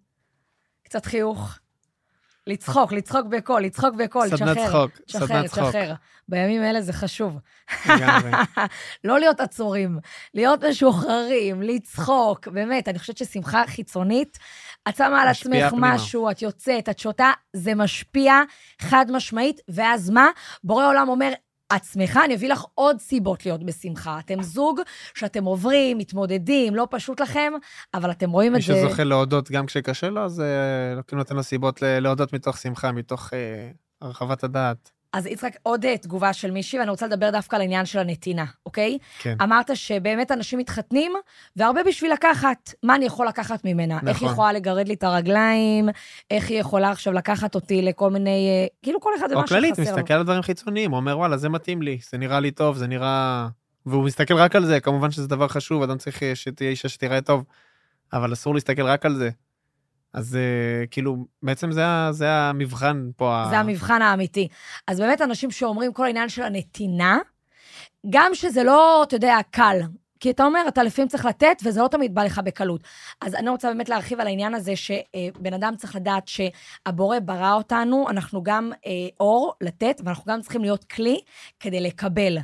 [0.85, 1.59] קצת חיוך.
[2.47, 4.55] לצחוק, לצחוק בקול, לצחוק בקול, תשחרר.
[4.55, 5.65] סדנת צחוק, סדנת צחוק.
[5.65, 5.95] תשחרר.
[6.29, 7.39] בימים האלה זה חשוב.
[9.05, 9.99] לא להיות עצורים,
[10.35, 12.49] להיות משוחררים, לצחוק.
[12.49, 14.39] באמת, אני חושבת ששמחה חיצונית,
[14.89, 15.95] את שמה על עצמך פנימה.
[15.95, 18.43] משהו, את יוצאת, את שותה, זה משפיע
[18.83, 20.29] חד משמעית, ואז מה?
[20.65, 21.33] בורא עולם אומר,
[21.93, 24.19] שמחה, אני אביא לך עוד סיבות להיות בשמחה.
[24.19, 24.81] אתם זוג
[25.15, 27.53] שאתם עוברים, מתמודדים, לא פשוט לכם,
[27.95, 28.75] אבל אתם רואים מי את זה...
[28.75, 33.35] שזוכה להודות גם כשקשה לו, אז אה, לוקחים נותן לו סיבות להודות מתוך שמחה, מתוך
[33.35, 33.71] אה,
[34.03, 34.96] הרחבת הדעת.
[35.13, 38.45] אז יצחק, עוד אה, תגובה של מישהי, ואני רוצה לדבר דווקא על העניין של הנתינה,
[38.67, 38.99] אוקיי?
[39.19, 39.37] כן.
[39.43, 41.13] אמרת שבאמת אנשים מתחתנים,
[41.57, 42.73] והרבה בשביל לקחת.
[42.83, 43.95] מה אני יכול לקחת ממנה?
[43.95, 44.29] איך היא נכון.
[44.29, 45.89] יכולה לגרד לי את הרגליים?
[46.31, 48.49] איך היא יכולה עכשיו לקחת אותי לכל מיני...
[48.49, 49.97] אה, כאילו כל אחד זה או מה כללית, שחסר לו.
[49.97, 53.49] מסתכל על דברים חיצוניים, אומר, וואלה, זה מתאים לי, זה נראה לי טוב, זה נראה...
[53.87, 57.21] והוא מסתכל רק על זה, כמובן שזה דבר חשוב, אדם צריך אה, שתהיה אישה שתיראה
[57.21, 57.45] טוב,
[58.13, 59.31] אבל אסור להסתכל רק על זה.
[60.17, 63.37] אז אה, כאילו, בעצם זה, ה- זה המבחן פה.
[63.37, 64.49] ה- זה המבחן האמיתי.
[64.87, 67.19] אז באמת אנשים שאומרים כל העניין של הנתינה,
[68.11, 69.79] גם שזה לא, אתה יודע, קל.
[70.21, 72.81] כי אתה אומר, אתה לפעמים צריך לתת, וזה לא תמיד בא לך בקלות.
[73.21, 78.11] אז אני רוצה באמת להרחיב על העניין הזה, שבן אדם צריך לדעת שהבורא ברא אותנו,
[78.11, 81.21] אנחנו גם אה, אור לתת, ואנחנו גם צריכים להיות כלי
[81.61, 82.39] כדי לקבל.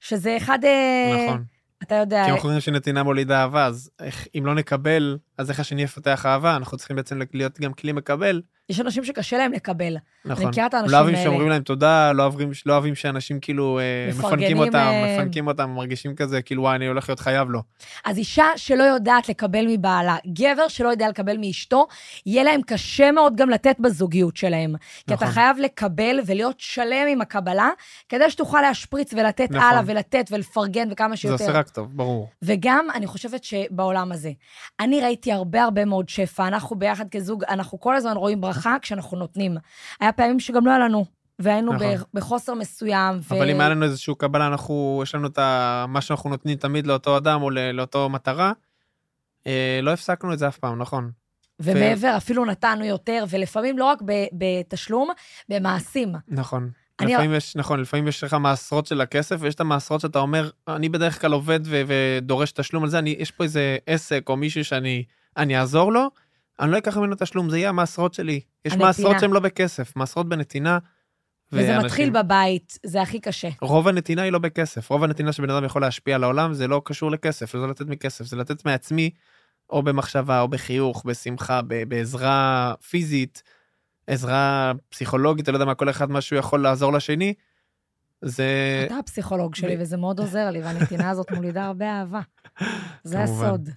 [0.00, 0.58] שזה אחד...
[0.64, 1.44] אה, נכון.
[1.82, 5.60] אתה יודע, כי אנחנו חושבים שנתינה מולידה אהבה, אז איך, אם לא נקבל, אז איך
[5.60, 6.56] השני יפתח אהבה?
[6.56, 8.42] אנחנו צריכים בעצם להיות גם כלי מקבל.
[8.72, 9.96] יש אנשים שקשה להם לקבל.
[10.24, 10.46] נכון.
[10.46, 11.24] מכירה את האנשים לא אוהבים האלה.
[11.24, 15.46] שאומרים להם תודה, לא אוהבים, לא אוהבים שאנשים כאילו אה, מפרגנים, מפנקים אותם, אה, מפנקים
[15.46, 17.62] אותם, מרגישים כזה, כאילו וואי, אני הולך להיות חייב לו.
[18.04, 21.86] אז אישה שלא יודעת לקבל מבעלה, גבר שלא יודע לקבל מאשתו,
[22.26, 24.74] יהיה להם קשה מאוד גם לתת בזוגיות שלהם.
[25.06, 25.34] כי אתה נכון.
[25.34, 27.70] חייב לקבל ולהיות שלם עם הקבלה,
[28.08, 29.68] כדי שתוכל להשפריץ ולתת נכון.
[29.68, 31.44] הלאה ולתת ולפרגן וכמה זה שיותר.
[31.44, 32.28] עושה רק טוב, ברור.
[32.42, 34.30] וגם, אני חושבת שבעולם הזה,
[34.80, 39.18] אני ראיתי הרבה הרבה מאוד שפע, אנחנו ביחד כזוג, אנחנו כל הזמן רואים ברכה כשאנחנו
[39.18, 39.56] נותנים.
[40.00, 41.04] היה פעמים שגם לא היה לנו,
[41.38, 41.86] והיינו נכון.
[42.14, 43.20] בחוסר מסוים.
[43.22, 45.84] ו- אבל אם היה לנו איזושהי קבלה, אנחנו, יש לנו את ה...
[45.88, 48.52] מה שאנחנו נותנים תמיד לאותו אדם או ל- לאותו מטרה,
[49.46, 51.10] אה, לא הפסקנו את זה אף פעם, נכון.
[51.60, 55.10] ומעבר, אפילו נתנו יותר, ולפעמים לא רק ב- בתשלום,
[55.48, 56.12] במעשים.
[56.28, 56.70] נכון.
[57.00, 60.50] אני- לפעמים יש, נכון, לפעמים יש לך מעשרות של הכסף, ויש את המעשרות שאתה אומר,
[60.68, 64.36] אני בדרך כלל עובד ו- ודורש תשלום על זה, אני, יש פה איזה עסק או
[64.36, 65.04] מישהו שאני
[65.36, 66.10] אני אעזור לו,
[66.60, 68.32] אני לא אקח ממנו תשלום, זה יהיה המעשרות שלי.
[68.64, 68.86] יש הנתינה.
[68.86, 70.78] מעשרות שהן לא בכסף, מעשרות בנתינה.
[71.52, 73.48] וזה ואנשים- מתחיל בבית, זה הכי קשה.
[73.60, 76.82] רוב הנתינה היא לא בכסף, רוב הנתינה שבן אדם יכול להשפיע על העולם זה לא
[76.84, 79.10] קשור לכסף, זה לא לתת מכסף, זה לתת מעצמי,
[79.70, 83.42] או במחשבה, או בחיוך, בשמחה, ב- בעזרה פיזית,
[84.06, 87.34] עזרה פסיכולוגית, אני לא יודע מה, כל אחד מה שהוא יכול לעזור לשני,
[88.22, 88.46] זה...
[88.86, 92.20] אתה הפסיכולוג שלי, ב- וזה מאוד עוזר לי, והנתינה הזאת מולידה הרבה אהבה.
[93.04, 93.22] זה.
[93.22, 93.68] הסוד.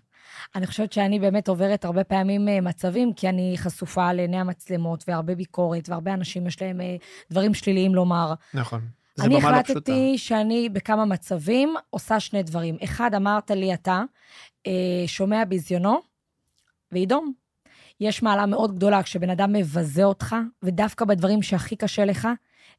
[0.56, 5.36] אני חושבת שאני באמת עוברת הרבה פעמים אה, מצבים, כי אני חשופה לעיני המצלמות, והרבה
[5.36, 6.96] ביקורת, והרבה אנשים יש להם אה,
[7.32, 8.34] דברים שליליים לומר.
[8.54, 8.82] נכון.
[9.20, 9.40] אני לא.
[9.40, 12.78] החלטתי שאני בכמה מצבים עושה שני דברים.
[12.84, 14.04] אחד, אמרת לי אתה,
[14.68, 16.00] אה, שומע ביזיונו,
[16.92, 17.34] וידום.
[18.00, 22.28] יש מעלה מאוד גדולה כשבן אדם מבזה אותך, ודווקא בדברים שהכי קשה לך,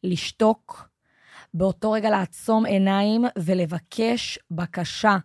[0.04, 0.88] לשתוק,
[1.54, 5.16] באותו רגע לעצום עיניים ולבקש בקשה.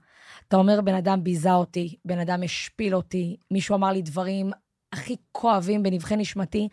[0.52, 4.52] אתה אומר, בן אדם ביזה אותי, בן אדם השפיל אותי, מישהו אמר לי דברים
[4.94, 6.68] הכי כואבים בנבחי נשמתי.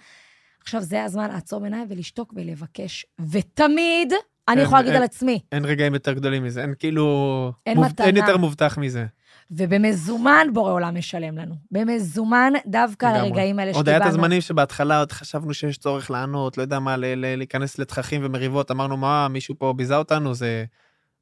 [0.62, 3.06] עכשיו, זה הזמן לעצום עיניים ולשתוק ולבקש.
[3.30, 4.12] ותמיד,
[4.48, 7.52] אני יכולה להגיד על עצמי, אין רגעים יותר גדולים מזה, אין כאילו...
[7.66, 8.06] אין מוב- מתנה.
[8.06, 9.06] אין יותר מובטח מזה.
[9.50, 11.54] ובמזומן בורא עולם משלם לנו.
[11.70, 13.16] במזומן, דווקא על.
[13.16, 14.22] הרגעים האלה עוד היה את שקיבלנו.
[14.24, 19.28] הזמנים שבהתחלה עוד חשבנו שיש צורך לענות, לא יודע מה, להיכנס לתככים ומריבות, אמרנו, מה,
[19.28, 20.64] מישהו פה ביזה אותנו, זה...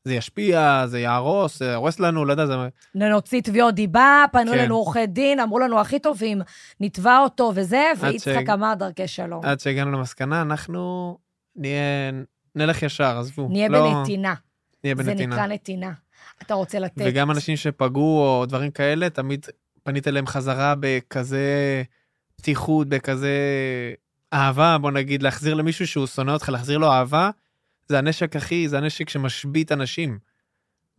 [0.07, 2.55] זה ישפיע, זה יהרוס, זה הורס לנו, לא יודע, זה...
[2.95, 4.59] נוציא תביעות דיבה, פנו כן.
[4.59, 6.40] אלינו עורכי דין, אמרו לנו הכי טובים,
[6.81, 9.45] נתבע אותו וזה, ויצחק ש- אמר דרכי שלום.
[9.45, 11.19] עד שהגענו למסקנה, אנחנו
[11.57, 12.11] נהיה,
[12.55, 13.49] נלך ישר, עזבו.
[13.51, 14.35] נהיה לא, בנתינה.
[14.85, 15.37] נהיה זה בנתינה.
[15.37, 15.92] נקרא נתינה.
[16.42, 17.03] אתה רוצה לתת.
[17.07, 19.47] וגם אנשים שפגעו או דברים כאלה, תמיד
[19.83, 21.83] פנית אליהם חזרה בכזה
[22.37, 23.31] פתיחות, בכזה
[24.33, 27.31] אהבה, בוא נגיד, להחזיר למישהו שהוא שונא אותך, להחזיר לו אהבה,
[27.88, 30.18] זה הנשק הכי, זה הנשק שמשבית אנשים.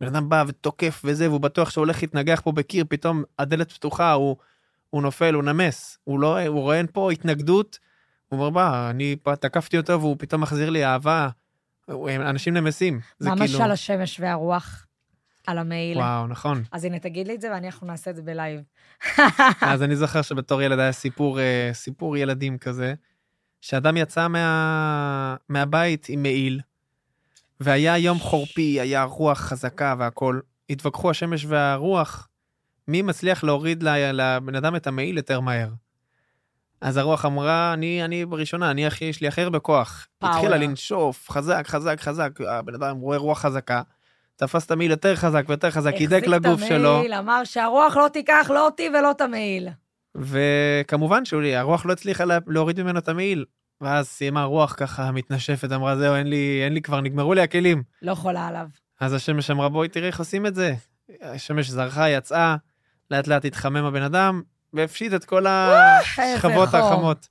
[0.00, 4.12] בן אדם בא ותוקף וזה, והוא בטוח שהוא הולך להתנגח פה בקיר, פתאום הדלת פתוחה,
[4.12, 4.36] הוא,
[4.90, 5.98] הוא נופל, הוא נמס.
[6.04, 7.78] הוא לא, הוא רואה פה התנגדות,
[8.28, 11.28] הוא אומר, בא, אני תקפתי אותו והוא פתאום מחזיר לי אהבה.
[12.20, 13.00] אנשים נמסים.
[13.18, 13.58] זה מה כאילו...
[13.58, 14.86] משל השמש והרוח
[15.46, 15.98] על המעיל?
[15.98, 16.62] וואו, נכון.
[16.72, 18.60] אז הנה, תגיד לי את זה ואנחנו נעשה את זה בלייב.
[19.60, 22.94] אז אני זוכר שבתור ילד היה סיפור, אה, סיפור ילדים כזה,
[23.60, 26.60] שאדם יצא מה, מהבית עם מעיל,
[27.60, 30.42] והיה יום חורפי, היה רוח חזקה והכול.
[30.70, 32.28] התווכחו השמש והרוח,
[32.88, 35.68] מי מצליח להוריד לבן אדם את המעיל יותר מהר.
[36.80, 40.06] אז הרוח אמרה, אני, אני בראשונה, אני הכי, יש לי הכי הרבה כוח.
[40.18, 40.34] פאוור.
[40.36, 43.82] התחילה לנשוף, חזק, חזק, חזק, הבן אדם רואה רוח חזקה,
[44.36, 46.94] תפס את המעיל יותר חזק ויותר חזק, הידק לגוף החזיק את שלו.
[46.96, 49.68] המעיל, אמר שהרוח לא תיקח לא אותי ולא את המעיל.
[50.16, 53.44] וכמובן שולי, הרוח לא הצליחה לה- להוריד ממנו את המעיל.
[53.80, 57.82] ואז סיימה הרוח ככה מתנשפת, אמרה, זהו, אין לי, אין לי כבר, נגמרו לי הכלים.
[58.02, 58.66] לא חולה עליו.
[59.00, 60.74] אז השמש אמרה, בואי תראי איך עושים את זה.
[61.22, 62.56] השמש זרחה, יצאה,
[63.10, 66.68] לאט לאט התחמם הבן אדם, והפשיט את כל השכבות.
[66.74, 67.28] החמות.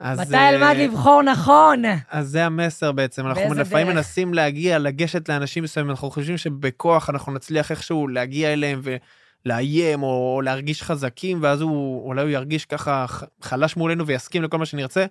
[0.00, 1.82] אז, מתי אה, אלמד לבחור נכון?
[2.10, 3.96] אז זה המסר בעצם, אנחנו לפעמים דרך?
[3.96, 8.80] מנסים להגיע, לגשת לאנשים מסוימים, אנחנו חושבים שבכוח אנחנו נצליח איכשהו להגיע אליהם
[9.44, 13.06] ולאיים או להרגיש חזקים, ואז הוא, אולי הוא ירגיש ככה
[13.42, 15.06] חלש מולנו ויסכים לכל מה שנרצה,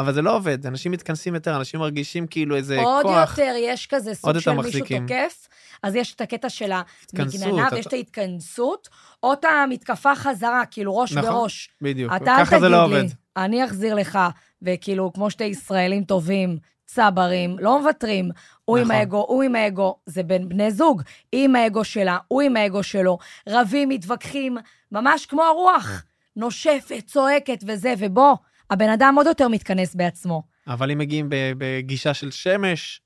[0.00, 3.38] אבל זה לא עובד, אנשים מתכנסים יותר, אנשים מרגישים כאילו איזה עוד כוח.
[3.38, 4.86] יותר, יש כזה סוג עוד של מישהו.
[4.86, 5.48] תוקף,
[5.82, 8.88] אז יש את הקטע של המגננה, ויש את ההתכנסות,
[9.22, 11.70] או את המתקפה חזרה, כאילו ראש נכון, בראש.
[11.82, 13.04] בדיוק, אתה אל ככה זה לא לי, עובד.
[13.36, 14.18] אני אחזיר לך,
[14.62, 18.30] וכאילו, כמו שתי ישראלים טובים, צברים, לא מוותרים.
[18.64, 18.96] הוא עם נכון.
[18.96, 21.02] האגו, הוא עם האגו, זה בין בני זוג.
[21.32, 23.18] היא עם האגו שלה, הוא עם האגו שלו.
[23.48, 24.56] רבים, מתווכחים,
[24.92, 26.02] ממש כמו הרוח.
[26.36, 28.34] נושפת, צועקת וזה, ובוא,
[28.70, 30.42] הבן אדם עוד יותר מתכנס בעצמו.
[30.66, 33.00] אבל אם מגיעים בגישה של שמש,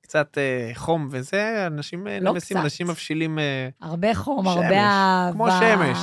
[0.00, 2.64] קצת אה, חום וזה, אנשים אה, לא נמסים, קצת.
[2.64, 5.32] אנשים מבשילים, אה, הרבה חום, שמש, הרבה אהבה.
[5.32, 5.98] כמו שמש.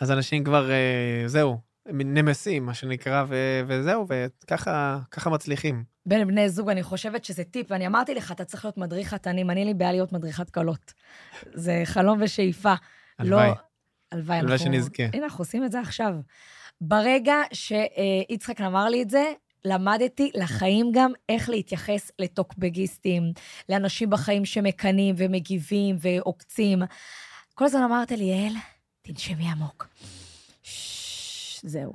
[0.00, 4.06] אז אנשים כבר, אה, זהו, נמסים, מה שנקרא, ו- וזהו,
[4.44, 5.84] וככה ככה מצליחים.
[6.06, 9.50] בין בני זוג, אני חושבת שזה טיפ, ואני אמרתי לך, אתה צריך להיות מדריך חתנים,
[9.50, 10.92] אני לי בעיה להיות מדריכת קלות.
[11.54, 12.74] זה חלום ושאיפה.
[13.18, 13.46] הלוואי.
[13.48, 13.54] לא,
[14.12, 14.58] הלוואי, הלוואי אנחנו...
[14.58, 15.02] שנזכה.
[15.12, 16.14] הנה, אנחנו עושים את זה עכשיו.
[16.80, 19.32] ברגע שיצחק אמר לי את זה,
[19.64, 23.22] למדתי לחיים גם איך להתייחס לטוקבגיסטים,
[23.68, 26.82] לאנשים בחיים שמקנאים ומגיבים ועוקצים.
[27.54, 28.52] כל הזמן אמרת לי, יעל,
[29.02, 29.88] תנשמי עמוק.
[30.62, 31.92] ששש, זהו.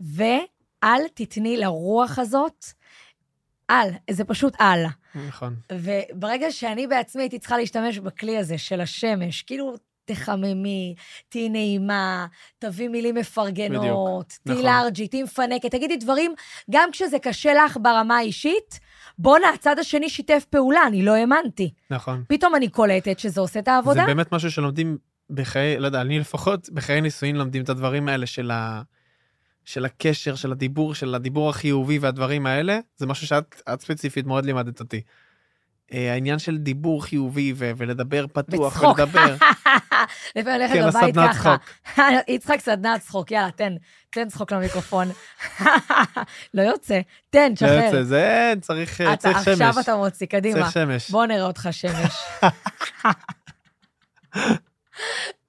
[0.00, 2.64] ואל תתני לרוח הזאת,
[3.70, 4.84] אל, זה פשוט אל.
[5.14, 5.56] נכון.
[5.72, 9.74] וברגע שאני בעצמי הייתי צריכה להשתמש בכלי הזה של השמש, כאילו,
[10.08, 10.94] תחממי,
[11.28, 12.26] תהיי נעימה,
[12.58, 14.66] תביא מילים מפרגנות, תהיי נכון.
[14.66, 16.34] לארג'ית, תהיי מפנקת, תגידי דברים,
[16.70, 18.80] גם כשזה קשה לך ברמה האישית,
[19.18, 21.70] בואנה, הצד השני שיתף פעולה, אני לא האמנתי.
[21.90, 22.24] נכון.
[22.28, 24.00] פתאום אני קולטת שזה עושה את העבודה.
[24.00, 24.98] זה באמת משהו שלומדים
[25.30, 28.82] בחיי, לא יודע, אני לפחות בחיי נישואין לומדים את הדברים האלה של, ה,
[29.64, 34.44] של הקשר, של הדיבור, של הדיבור החיובי והדברים האלה, זה משהו שאת את ספציפית מאוד
[34.44, 35.00] לימדת אותי.
[35.92, 38.98] אה, העניין של דיבור חיובי ו- ולדבר פתוח וצחוק.
[38.98, 39.34] ולדבר.
[40.36, 41.56] לפעמים כן, הולכת בבית הסדנת ככה.
[42.34, 43.72] יצחק, סדנת צחוק, יאללה, תן,
[44.10, 45.08] תן צחוק למיקרופון.
[46.54, 47.84] לא יוצא, תן, זה תשחרר.
[47.84, 49.60] יוצא, זה צריך, אה, אתה- צריך שמש.
[49.60, 50.60] עכשיו אתה מוציא, קדימה.
[50.60, 51.10] צריך שמש.
[51.10, 52.14] בוא נראה אותך שמש.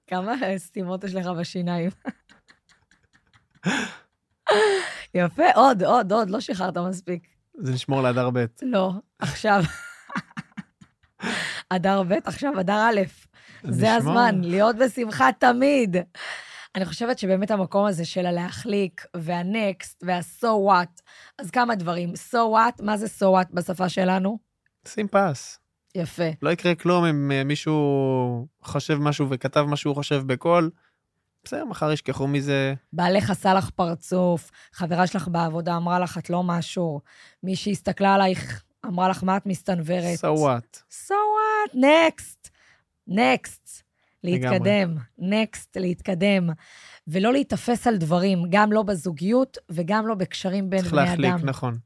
[0.06, 1.90] כמה סתימות יש לך בשיניים.
[5.14, 7.22] יפה, עוד, עוד, עוד, לא שחררת מספיק.
[7.58, 8.44] זה נשמור להדר ב'.
[8.62, 9.62] לא, עכשיו.
[11.70, 13.00] אדר ב', עכשיו אדר א'.
[13.62, 13.96] זה נשמור.
[13.96, 15.96] הזמן, להיות בשמחה תמיד.
[16.74, 21.02] אני חושבת שבאמת המקום הזה של הלהחליק, והנקסט, וה-so what,
[21.38, 22.12] אז כמה דברים.
[22.30, 24.38] so what, מה זה so what בשפה שלנו?
[24.88, 25.58] שים פס.
[25.94, 26.28] יפה.
[26.42, 30.70] לא יקרה כלום אם אה, מישהו חושב משהו וכתב מה שהוא חושב בקול.
[31.44, 32.74] בסדר, מחר ישכחו מזה.
[32.92, 37.00] בעלך עשה לך פרצוף, חברה שלך בעבודה אמרה לך, את לא משהו,
[37.42, 40.18] מישהי הסתכלה עלייך, אמרה לך, מה את מסתנוורת?
[40.18, 40.94] so what.
[41.08, 41.76] So what?
[41.76, 42.50] next.
[43.08, 43.82] next.
[44.24, 44.96] להתקדם.
[45.20, 46.50] next, להתקדם.
[47.08, 51.48] ולא להיתפס על דברים, גם לא בזוגיות וגם לא בקשרים בין צריך בני להחליק, אדם.
[51.48, 51.78] נכון.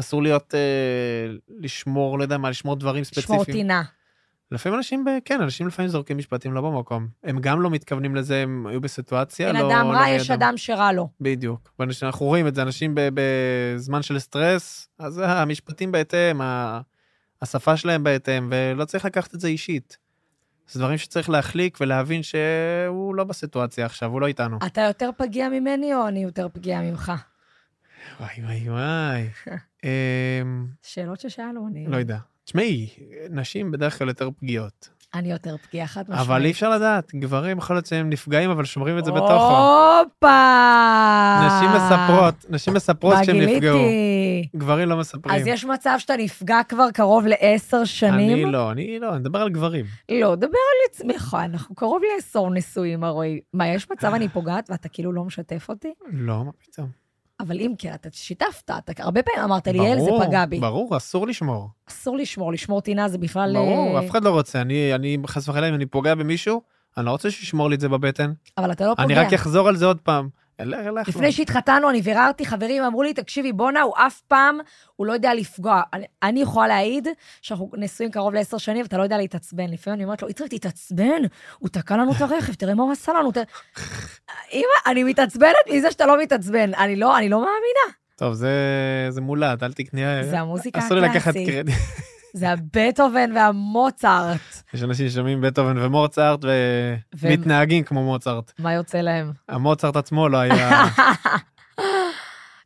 [0.00, 3.56] אסור להיות, אה, לשמור, לא יודע מה, לשמור דברים לשמור ספציפיים.
[3.56, 3.82] טינה.
[4.54, 7.08] לפעמים אנשים, ב, כן, אנשים לפעמים זורקים משפטים לא במקום.
[7.24, 9.58] הם גם לא מתכוונים לזה, הם היו בסיטואציה, לא...
[9.58, 10.08] אדם לא רע.
[10.08, 11.08] יש אדם שרע לו.
[11.20, 11.70] בדיוק.
[11.78, 16.40] ואנשים- אנחנו רואים את זה, אנשים בזמן של סטרס, אז המשפטים בהתאם,
[17.42, 19.98] השפה שלהם בהתאם, ולא צריך לקחת את זה אישית.
[20.68, 24.58] זה דברים שצריך להחליק ולהבין שהוא לא בסיטואציה עכשיו, הוא לא איתנו.
[24.66, 27.12] אתה יותר פגיע ממני או אני יותר פגיעה ממך?
[28.20, 29.28] וואי וואי וואי.
[29.84, 31.86] אמ, שאלות ששאלו, אני...
[31.86, 32.18] לא יודע.
[32.44, 32.88] תשמעי,
[33.30, 34.88] נשים בדרך כלל יותר פגיעות.
[35.14, 36.20] אני יותר פגיעה, חד משמעית.
[36.20, 39.56] אבל אי אפשר לדעת, גברים יכול להיות שהם נפגעים, אבל שומרים את זה בתוכו.
[40.00, 41.36] הופה!
[41.46, 43.78] נשים מספרות, נשים מספרות מה כשהם נפגעו.
[44.56, 45.36] גברים לא מספרים.
[45.40, 48.44] אז יש מצב שאתה נפגע כבר קרוב לעשר שנים?
[48.44, 49.84] אני לא, אני לא, אני מדבר על גברים.
[50.10, 53.40] לא, דבר על עצמך, אנחנו קרוב לעשור נשואים הרי.
[53.52, 55.92] מה, יש מצב אני פוגעת ואתה כאילו לא משתף אותי?
[56.12, 57.03] לא, מה פתאום.
[57.46, 60.60] אבל אם כן, אתה שיתפת, אתה הרבה פעמים אמרת לי, יעל, זה פגע בי.
[60.60, 61.68] ברור, אסור לשמור.
[61.88, 63.54] אסור לשמור, לשמור טינה זה בכלל...
[63.54, 64.60] ברור, אה, אף אחד לא רוצה.
[64.60, 66.62] אני, אני חס וחלילה, אם אני פוגע במישהו,
[66.96, 68.32] אני לא רוצה שישמור לי את זה בבטן.
[68.58, 69.04] אבל אתה לא פוגע.
[69.04, 70.28] אני רק אחזור על זה עוד פעם.
[71.06, 74.58] לפני שהתחתנו, אני ביררתי, חברים אמרו לי, תקשיבי, בואנה, הוא אף פעם,
[74.96, 75.82] הוא לא יודע לפגוע.
[75.92, 77.08] אני, אני יכולה להעיד
[77.42, 79.70] שאנחנו נשואים קרוב לעשר שנים, ואתה לא יודע להתעצבן.
[79.70, 81.22] לפעמים אני אומרת לו, יצחק, תתעצבן,
[81.58, 83.30] הוא תקע לנו את הרכב, תראה מה הוא עשה לנו.
[84.52, 86.74] אמא, אני מתעצבנת מזה שאתה לא מתעצבן.
[86.74, 87.94] אני לא, אני לא מאמינה.
[88.16, 88.50] טוב, זה,
[89.08, 90.24] זה מולד, אל תקני...
[90.24, 91.48] זה המוזיקה אסור לי לקחת הקלאסית.
[91.48, 91.74] קרדיט.
[92.36, 94.62] זה הבטהובן והמוצרט.
[94.74, 96.40] יש אנשים ששומעים בטהובן ומוצרט
[97.14, 98.52] ומתנהגים כמו מוצרט.
[98.58, 99.32] מה יוצא להם?
[99.48, 100.84] המוצרט עצמו לא היה...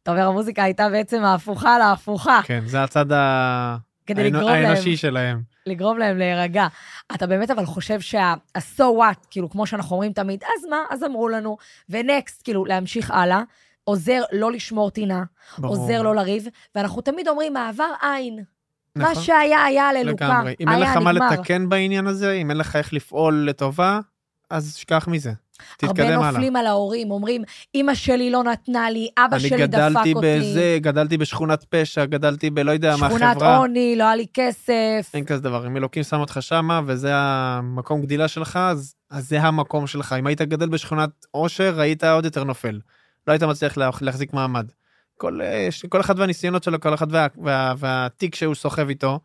[0.02, 3.76] אתה אומר, המוזיקה הייתה בעצם ההפוכה על ההפוכה, כן, זה הצד ה-
[4.06, 5.42] כדי לגרום להם, האנושי שלהם.
[5.66, 6.66] לגרום להם להירגע.
[7.14, 11.28] אתה באמת אבל חושב שה-so what, כאילו, כמו שאנחנו אומרים תמיד, אז מה, אז אמרו
[11.28, 11.56] לנו,
[11.88, 13.42] ונקסט, כאילו, להמשיך הלאה,
[13.84, 15.22] עוזר לא לשמור טינה,
[15.58, 15.76] ברור.
[15.76, 18.44] עוזר לא לריב, ואנחנו תמיד אומרים, מעבר עין.
[18.98, 19.22] מה נכון.
[19.22, 20.26] שהיה, היה ללוקה.
[20.28, 20.54] לגמרי.
[20.60, 21.12] אם אין לך מה.
[21.12, 24.00] לתקן בעניין הזה, אם אין לך איך לפעול לטובה,
[24.50, 25.32] אז שכח מזה.
[25.82, 26.30] הרבה תתקדם הלאה.
[26.30, 27.42] נופלים על ההורים, אומרים,
[27.74, 30.28] אמא שלי לא נתנה לי, אבא אני שלי דפק גדלתי אותי.
[30.38, 33.56] בזה, גדלתי בשכונת פשע, גדלתי בלא יודע מה, שכונת חברה.
[33.56, 35.10] עוני, לא היה לי כסף.
[35.14, 35.66] אין כזה דבר.
[35.66, 40.14] אם אלוקים שם אותך שמה, וזה המקום גדילה שלך, אז, אז זה המקום שלך.
[40.18, 42.80] אם היית גדל בשכונת עושר, היית עוד יותר נופל.
[43.26, 44.66] לא היית מצליח לה- להחזיק מעמד.
[45.18, 49.20] כל, אה, כל אחד והניסיונות שלו, כל אחד וה, וה, והתיק שהוא סוחב איתו,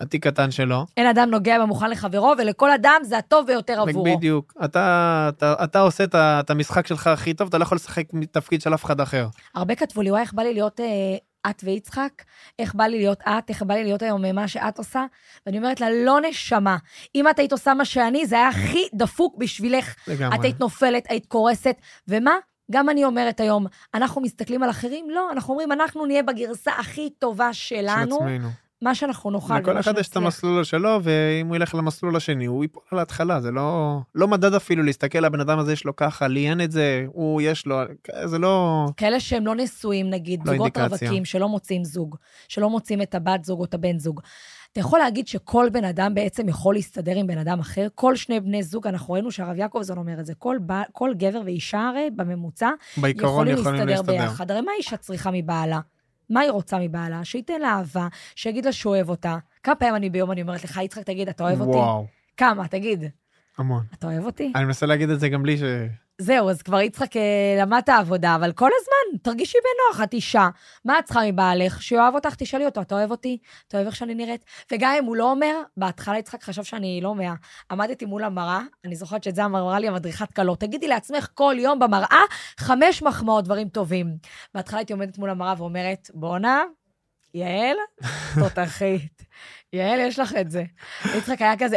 [0.00, 0.86] התיק קטן שלו.
[0.96, 4.16] אין אדם נוגע במוכן לחברו, ולכל אדם זה הטוב ביותר עבורו.
[4.16, 4.54] בדיוק.
[4.64, 8.60] אתה, אתה, אתה עושה את את המשחק שלך הכי טוב, אתה לא יכול לשחק מתפקיד
[8.60, 9.26] של אף אחד אחר.
[9.54, 12.12] הרבה כתבו לי, וואי, איך בא לי להיות אה, את ויצחק?
[12.58, 13.50] איך בא לי להיות את?
[13.50, 15.04] איך בא לי להיות היום אה, מה שאת עושה?
[15.46, 16.76] ואני אומרת לה, לא נשמה.
[17.14, 19.94] אם את היית עושה מה שאני, זה היה הכי דפוק בשבילך.
[20.08, 20.38] לגמרי.
[20.38, 21.76] את היית נופלת, היית קורסת,
[22.08, 22.34] ומה?
[22.70, 25.10] גם אני אומרת היום, אנחנו מסתכלים על אחרים?
[25.10, 28.48] לא, אנחנו אומרים, אנחנו נהיה בגרסה הכי טובה של שלנו, עצמנו.
[28.82, 29.58] מה שאנחנו נוכל.
[29.58, 30.16] לכל אחד יש את.
[30.16, 34.54] המסלול שלו, ואם הוא ילך למסלול השני, הוא ייפול על ההתחלה, זה לא, לא מדד
[34.54, 37.76] אפילו להסתכל, הבן אדם הזה יש לו ככה, לי אין את זה, הוא יש לו,
[38.24, 38.86] זה לא...
[38.96, 41.08] כאלה שהם לא נשואים, נגיד, לא זוגות אינדיקציה.
[41.08, 42.16] רווקים שלא מוצאים זוג,
[42.48, 44.20] שלא מוצאים את הבת זוג או את הבן זוג.
[44.72, 47.86] אתה יכול להגיד שכל בן אדם בעצם יכול להסתדר עם בן אדם אחר?
[47.94, 51.40] כל שני בני זוג, אנחנו ראינו שהרב יעקובזון אומר את זה, כל, בע- כל גבר
[51.44, 54.12] ואישה הרי, בממוצע, יכולים יכולים להסתדר.
[54.12, 54.50] ביחד.
[54.50, 55.80] הרי מה אישה צריכה מבעלה?
[56.30, 57.24] מה היא רוצה מבעלה?
[57.24, 59.38] שייתן לה אהבה, שיגיד לה שהוא אוהב אותה.
[59.62, 61.76] כמה פעמים אני ביום אני אומרת לך, יצחק, תגיד, אתה אוהב אותי?
[61.78, 62.06] וואו,
[62.36, 62.68] כמה?
[62.68, 63.04] תגיד.
[63.58, 63.84] המון.
[63.94, 64.52] אתה אוהב אותי?
[64.54, 65.62] אני מנסה להגיד את זה גם בלי ש...
[66.20, 67.22] זהו, אז כבר יצחק אה,
[67.62, 70.48] למד את העבודה, אבל כל הזמן, תרגישי בנוח, את אישה.
[70.84, 71.82] מה את צריכה מבעלך?
[71.82, 73.38] שהוא אוהב אותך, תשאלי אותו, אתה אוהב אותי?
[73.68, 74.44] אתה אוהב איך שאני נראית?
[74.72, 77.34] וגם אם הוא לא אומר, בהתחלה יצחק חשב שאני לא מאה.
[77.70, 81.78] עמדתי מול המראה, אני זוכרת שאת זה אמרה לי המדריכת כלות, תגידי לעצמך כל יום
[81.78, 82.22] במראה
[82.58, 84.16] חמש מחמאות, דברים טובים.
[84.54, 86.62] בהתחלה הייתי עומדת מול המראה ואומרת, בואנה,
[87.34, 87.76] יעל,
[88.40, 89.22] תותחית.
[89.72, 90.64] יעל, יש לך את זה.
[91.16, 91.76] יצחק היה כזה,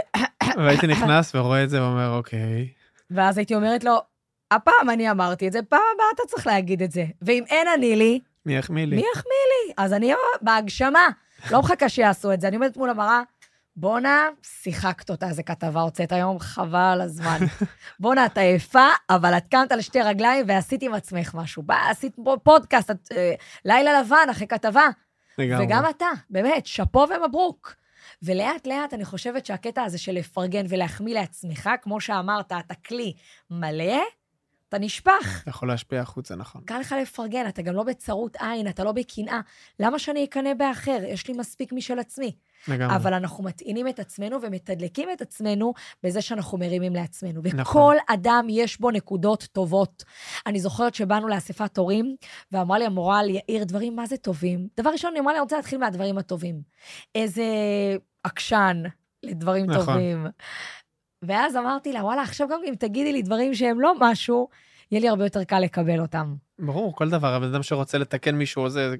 [0.57, 2.69] והייתי נכנס ורואה את זה ואומר, אוקיי.
[3.11, 4.12] ואז הייתי אומרת לו,
[4.51, 7.05] הפעם אני אמרתי את זה, פעם הבאה אתה צריך להגיד את זה.
[7.21, 8.95] ואם אין אני לי, מי יחמיא לי?
[8.95, 9.73] מי יחמיא לי?
[9.77, 11.07] אז אני בהגשמה.
[11.51, 12.47] לא מחכה שיעשו את זה.
[12.47, 13.21] אני עומדת מול המראה,
[13.75, 17.39] בואנה, שיחקת אותה, איזה כתבה הוצאת היום, חבל הזמן.
[17.99, 21.63] בואנה, את עייפה, אבל את קמת על שתי רגליים ועשית עם עצמך משהו.
[21.63, 23.33] בא, עשית פודקאסט, את, אה,
[23.65, 24.87] לילה לבן אחרי כתבה.
[25.37, 25.65] לגמרי.
[25.65, 27.73] וגם אתה, באמת, שאפו ומברוק.
[28.23, 33.13] ולאט לאט אני חושבת שהקטע הזה של לפרגן ולהחמיא לעצמך, כמו שאמרת, אתה כלי
[33.49, 34.01] מלא,
[34.75, 35.39] אתה נשפך.
[35.41, 36.61] אתה יכול להשפיע החוצה, נכון.
[36.65, 39.39] קל לך לפרגן, אתה גם לא בצרות עין, אתה לא בקנאה.
[39.79, 40.99] למה שאני אקנא באחר?
[41.07, 42.31] יש לי מספיק משל עצמי.
[42.67, 42.95] לגמרי.
[42.95, 47.41] אבל אנחנו מטעינים את עצמנו ומתדלקים את עצמנו בזה שאנחנו מרימים לעצמנו.
[47.43, 47.95] וכל נכון.
[48.07, 50.03] אדם יש בו נקודות טובות.
[50.47, 52.15] אני זוכרת שבאנו לאספת הורים,
[52.51, 54.67] ואמרה לי המורה על יאיר דברים מה זה טובים.
[54.77, 56.61] דבר ראשון, היא אמרה לי, אני רוצה להתחיל מהדברים הטובים.
[57.15, 57.45] איזה
[58.23, 58.83] עקשן
[59.23, 59.85] לדברים נכון.
[59.85, 60.27] טובים.
[61.27, 64.47] ואז אמרתי לה, וואלה, עכשיו גם אם תגידי לי דברים שהם לא משהו,
[64.91, 66.35] יהיה לי הרבה יותר קל לקבל אותם.
[66.59, 68.95] ברור, כל דבר, הבן אדם שרוצה לתקן מישהו, זה...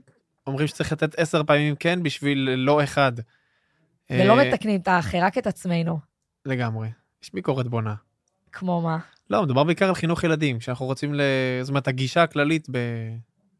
[0.47, 3.11] אומרים שצריך לתת עשר פעמים כן בשביל לא אחד.
[4.09, 5.99] ולא אה, מתקנים את האחר, רק את עצמנו.
[6.45, 6.87] לגמרי.
[7.23, 7.95] יש ביקורת בונה.
[8.51, 8.97] כמו מה?
[9.29, 11.21] לא, מדובר בעיקר על חינוך ילדים, שאנחנו רוצים ל...
[11.61, 12.77] זאת אומרת, הגישה הכללית ב...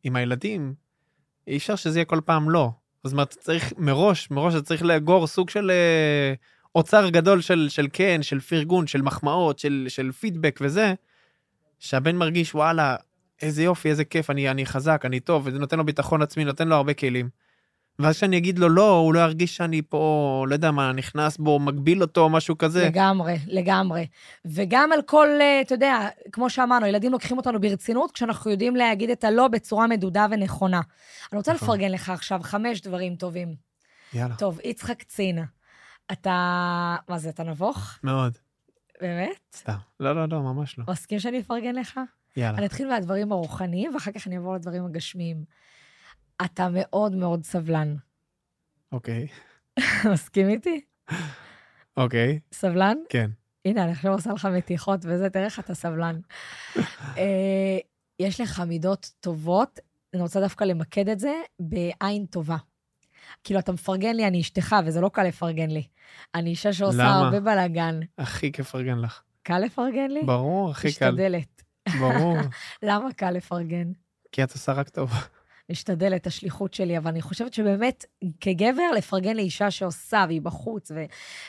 [0.04, 0.74] עם הילדים,
[1.48, 2.72] אי אפשר שזה יהיה כל פעם לא.
[3.04, 6.34] זאת אומרת, צריך מראש, מראש אתה צריך לאגור סוג של אה,
[6.76, 10.94] אוצר גדול של, של כן, של פרגון, של מחמאות, של, של פידבק וזה,
[11.80, 12.96] שהבן מרגיש, וואלה,
[13.42, 16.68] איזה יופי, איזה כיף, אני, אני חזק, אני טוב, וזה נותן לו ביטחון עצמי, נותן
[16.68, 17.30] לו הרבה כלים.
[18.00, 21.60] ואז כשאני אגיד לו לא, הוא לא ירגיש שאני פה, לא יודע מה, נכנס בו,
[21.60, 22.86] מגביל אותו, משהו כזה.
[22.86, 24.08] לגמרי, לגמרי.
[24.46, 29.10] וגם על כל, אה, אתה יודע, כמו שאמרנו, ילדים לוקחים אותנו ברצינות כשאנחנו יודעים להגיד
[29.10, 30.82] את הלא בצורה מדודה ונכונה.
[31.32, 31.68] אני רוצה נכון.
[31.68, 33.56] לפרגן לך עכשיו חמש דברים טובים.
[34.14, 35.40] יאללה, טוב, יצחק צין,
[36.12, 36.96] אתה...
[37.10, 38.00] מה זה, אתה נבוך?
[38.04, 38.38] מאוד.
[39.02, 39.56] באמת?
[39.56, 39.78] סתם.
[40.00, 40.86] לא, לא, לא, ממש לא.
[40.90, 42.00] מסכים שאני אפרגן לך?
[42.38, 42.58] יאללה.
[42.58, 45.44] אני אתחיל מהדברים הרוחניים, ואחר כך אני אעבור לדברים הגשמיים.
[46.46, 47.96] אתה מאוד מאוד סבלן.
[48.92, 49.28] אוקיי.
[50.14, 50.82] מסכים איתי?
[51.98, 52.98] אוקיי, סבלן?
[53.10, 53.32] כן.
[53.66, 56.20] הנה, אני עכשיו עושה לך מתיחות וזה, תראה איך אתה סבלן.
[57.18, 57.78] אה,
[58.20, 59.80] יש לך מידות טובות,
[60.14, 62.58] אני רוצה דווקא למקד את זה בעין טובה.
[63.44, 65.84] כאילו, אתה מפרגן לי, אני אשתך, וזה לא קל לפרגן לי.
[66.36, 67.20] אני אישה שעושה למה?
[67.20, 68.00] הרבה בלאגן.
[68.18, 69.22] הכי כיף לפרגן לך.
[69.44, 70.22] קל לפרגן לי?
[70.26, 71.12] ברור, הכי קל.
[71.12, 71.64] משתדלת.
[72.00, 72.38] ברור.
[72.84, 73.92] למה קל לפרגן?
[74.32, 75.12] כי את עושה רק טוב.
[75.70, 78.06] משתדלת, השליחות שלי, אבל אני חושבת שבאמת,
[78.40, 80.92] כגבר, לפרגן לאישה שעושה, והיא בחוץ,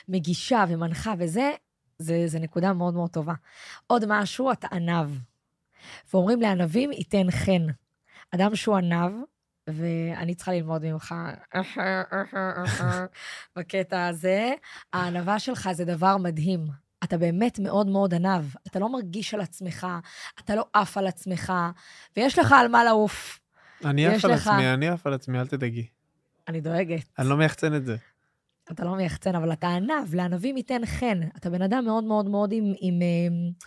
[0.08, 1.50] ומגישה, ומנחה, וזה,
[1.98, 3.34] זה, זה נקודה מאוד מאוד טובה.
[3.86, 5.10] עוד משהו, אתה ענב.
[6.12, 7.66] ואומרים לענבים, ייתן חן.
[8.30, 9.12] אדם שהוא ענב,
[9.66, 11.14] ואני צריכה ללמוד ממך
[13.56, 14.52] בקטע הזה,
[14.92, 16.66] הענווה שלך זה דבר מדהים.
[17.04, 18.44] אתה באמת מאוד מאוד ענב.
[18.66, 19.86] אתה לא מרגיש על עצמך,
[20.40, 21.52] אתה לא עף על עצמך,
[22.16, 23.40] ויש לך על מה לעוף.
[23.84, 25.86] אני עף על לך- עצמי, אני עף על עצמי, אל תדאגי.
[26.48, 27.04] אני דואגת.
[27.18, 27.96] אני לא מייחצן את זה.
[28.72, 31.20] אתה לא מייחצן, אבל אתה ענב, לענבים ייתן חן.
[31.36, 32.72] אתה בן אדם מאוד מאוד מאוד עם...
[32.80, 33.64] עם um,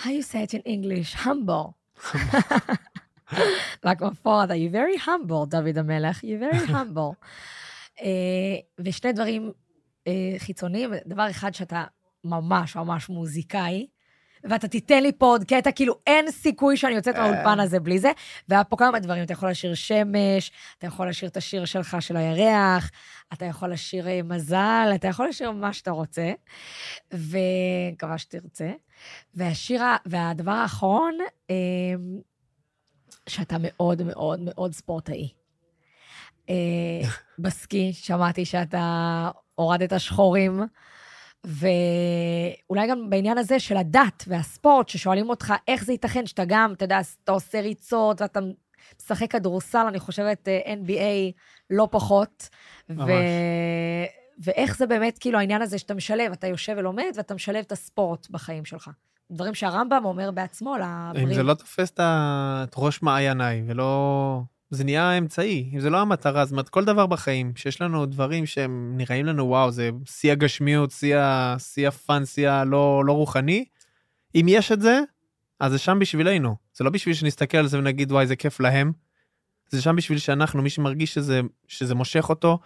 [0.00, 1.16] how you say it in English?
[1.24, 1.72] humble.
[3.86, 7.14] like my father, you're very humble, דוד המלך, you're very humble.
[7.98, 8.02] uh,
[8.78, 9.52] ושני דברים
[10.06, 11.84] אה, חיצוניים, דבר אחד שאתה
[12.24, 13.86] ממש ממש מוזיקאי,
[14.44, 17.20] ואתה תיתן לי פה עוד קטע, כאילו אין סיכוי שאני יוצאת אה.
[17.20, 18.12] מהאולפן הזה בלי זה.
[18.48, 22.16] והיה פה כמה דברים, אתה יכול לשיר שמש, אתה יכול לשיר את השיר שלך של
[22.16, 22.90] הירח,
[23.32, 26.32] אתה יכול לשיר אה, מזל, אתה יכול לשיר מה שאתה רוצה,
[27.12, 28.70] ומקווה שתרצה.
[29.34, 31.18] והשיר, והדבר האחרון,
[33.28, 35.28] שאתה מאוד מאוד מאוד ספורטאי.
[36.50, 36.54] אה,
[37.38, 40.62] בסקי, שמעתי שאתה הורדת שחורים,
[41.44, 46.84] ואולי גם בעניין הזה של הדת והספורט, ששואלים אותך איך זה ייתכן שאתה גם, אתה
[46.84, 48.40] יודע, אתה עושה ריצות ואתה
[49.00, 51.32] משחק כדורסל, אני חושבת אה, NBA
[51.70, 52.48] לא פחות.
[52.88, 53.08] ממש.
[54.38, 58.30] ואיך זה באמת, כאילו, העניין הזה שאתה משלב, אתה יושב ולומד ואתה משלב את הספורט
[58.30, 58.90] בחיים שלך.
[59.32, 61.28] דברים שהרמב"ם אומר בעצמו לבריאים.
[61.28, 64.42] אם זה לא תופס את ראש מעייניי ולא...
[64.70, 68.46] זה נהיה אמצעי, אם זה לא המטרה, זאת אומרת, כל דבר בחיים, שיש לנו דברים
[68.46, 73.64] שהם נראים לנו, וואו, זה שיא הגשמיות, שיא הפאן, שיא הלא לא רוחני,
[74.34, 75.00] אם יש את זה,
[75.60, 76.56] אז זה שם בשבילנו.
[76.74, 78.92] זה לא בשביל שנסתכל על זה ונגיד, וואי, זה כיף להם.
[79.68, 82.58] זה שם בשביל שאנחנו, מי שמרגיש שזה, שזה מושך אותו,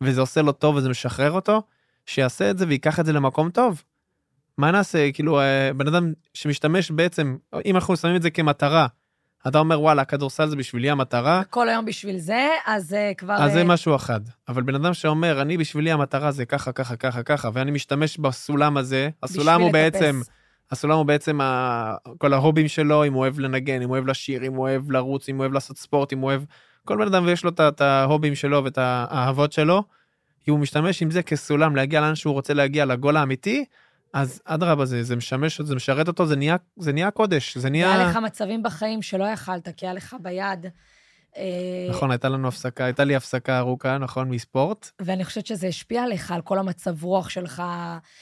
[0.00, 1.62] וזה עושה לו טוב וזה משחרר אותו,
[2.06, 3.82] שיעשה את זה ויקח את זה למקום טוב.
[4.58, 8.86] מה נעשה, כאילו, אה, בן אדם שמשתמש בעצם, אם אנחנו שמים את זה כמטרה,
[9.48, 13.34] אתה אומר, וואלה, הכדורסל זה בשבילי המטרה, כל היום בשביל זה, אז אה, כבר...
[13.34, 14.20] אז זה אה, משהו אחד.
[14.48, 18.76] אבל בן אדם שאומר, אני בשבילי המטרה זה ככה, ככה, ככה, ככה, ואני משתמש בסולם
[18.76, 19.80] הזה, הסולם הוא לטפס.
[19.82, 20.20] בעצם,
[20.70, 21.94] הסולם הוא בעצם ה...
[22.18, 25.28] כל ההובים שלו, אם הוא אוהב לנגן, אם הוא אוהב לשיר, אם הוא אוהב לרוץ,
[25.28, 26.42] אם הוא אוהב לעשות ספורט, אם הוא אוהב...
[26.84, 29.82] כל בן אדם ויש לו את ההובים שלו ואת האהבות שלו,
[30.48, 33.64] אם הוא משתמש עם זה כסולם להגיע לאן שהוא רוצה להגיע, לגול האמיתי,
[34.12, 37.94] אז אדרבה, זה, זה משמש, זה משרת אותו, זה נהיה, זה נהיה קודש, זה נהיה...
[37.94, 40.66] היה לך מצבים בחיים שלא יכלת, כי היה לך ביד.
[41.36, 44.90] אה, נכון, הייתה לנו הפסקה, הייתה לי הפסקה ארוכה, נכון, מספורט.
[45.00, 47.62] ואני חושבת שזה השפיע עליך, על כל המצב רוח שלך.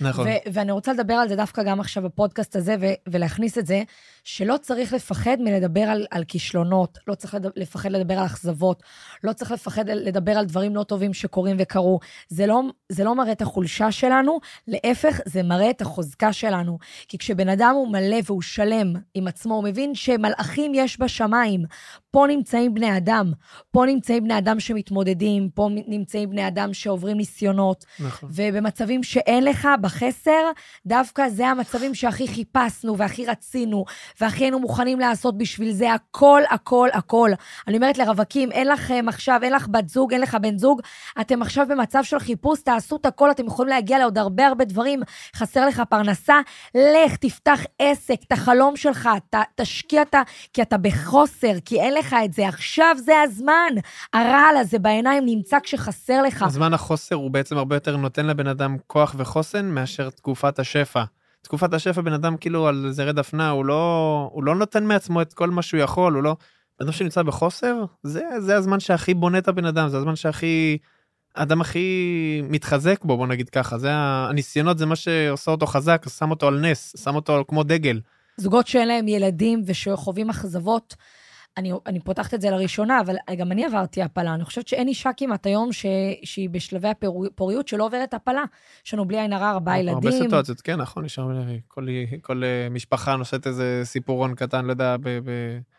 [0.01, 0.27] נכון.
[0.53, 2.77] ואני רוצה לדבר על זה דווקא גם עכשיו בפודקאסט הזה,
[3.09, 3.83] ולהכניס את זה,
[4.25, 8.83] שלא צריך לפחד מלדבר על, על כישלונות, לא צריך לד- לפחד לדבר על אכזבות,
[9.25, 12.01] לא צריך לפחד לדבר על דברים לא טובים שקורים וקרו.
[12.29, 14.39] זה לא, זה לא מראה את החולשה שלנו,
[14.69, 16.79] להפך, זה מראה את החוזקה שלנו.
[17.09, 21.65] כי כשבן אדם הוא מלא והוא שלם עם עצמו, הוא מבין שמלאכים יש בשמיים.
[22.11, 23.04] פה נמצאים בני אדם,
[23.71, 28.29] פה נמצאים בני אדם שמתמודדים, פה נמצאים בני אדם שעוברים ניסיונות, נכון.
[28.33, 30.51] ובמצבים שאין לך, בחסר,
[30.87, 33.85] דווקא זה המצבים שהכי חיפשנו והכי רצינו,
[34.21, 37.31] והכי היינו מוכנים לעשות בשביל זה הכל, הכל, הכל.
[37.69, 40.81] אני אומרת לרווקים, אין לכם עכשיו, אין לך בת זוג, אין לך בן זוג,
[41.21, 45.01] אתם עכשיו במצב של חיפוש, תעשו את הכל, אתם יכולים להגיע לעוד הרבה הרבה דברים.
[45.37, 46.41] חסר לך פרנסה,
[46.75, 50.23] לך, תפתח עסק, את החלום שלך, ת, תשקיע את ה...
[50.53, 52.49] כי אתה בחוסר, כי אין לך את זה.
[52.49, 53.73] עכשיו זה הזמן.
[54.13, 56.43] הרעל הזה בעיניים נמצא כשחסר לך.
[56.43, 61.05] הזמן החוסר הוא בעצם הרבה יותר נותן לבן אדם כוח וחוסן מאשר תקופת השפע.
[61.43, 65.33] תקופת השפע בן אדם כאילו על זרי דפנה הוא לא הוא לא נותן מעצמו את
[65.33, 66.37] כל מה שהוא יכול הוא לא.
[66.81, 70.79] בן אדם שנמצא בחוסר זה זה הזמן שהכי בונה את הבן אדם זה הזמן שהכי.
[71.35, 76.31] האדם הכי מתחזק בו בוא נגיד ככה זה הניסיונות זה מה שעושה אותו חזק שם
[76.31, 78.01] אותו על נס שם אותו כמו דגל.
[78.37, 80.95] זוגות שאין להם ילדים ושחווים אכזבות.
[81.57, 84.35] אני, אני פותחת את זה לראשונה, אבל גם אני עברתי הפלה.
[84.35, 85.87] אני חושבת שאין אישה כמעט היום ש,
[86.25, 88.45] שהיא בשלבי הפוריות שלא עוברת הפלה.
[88.87, 89.95] יש לנו בלי עין הרע ארבעה ילדים.
[89.95, 91.19] הרבה סיטואציות כן נכון יש
[91.69, 91.87] כל
[92.23, 94.97] כל אה, משפחה נושאת איזה סיפורון קטן לא יודע.
[94.97, 95.31] ב, ב...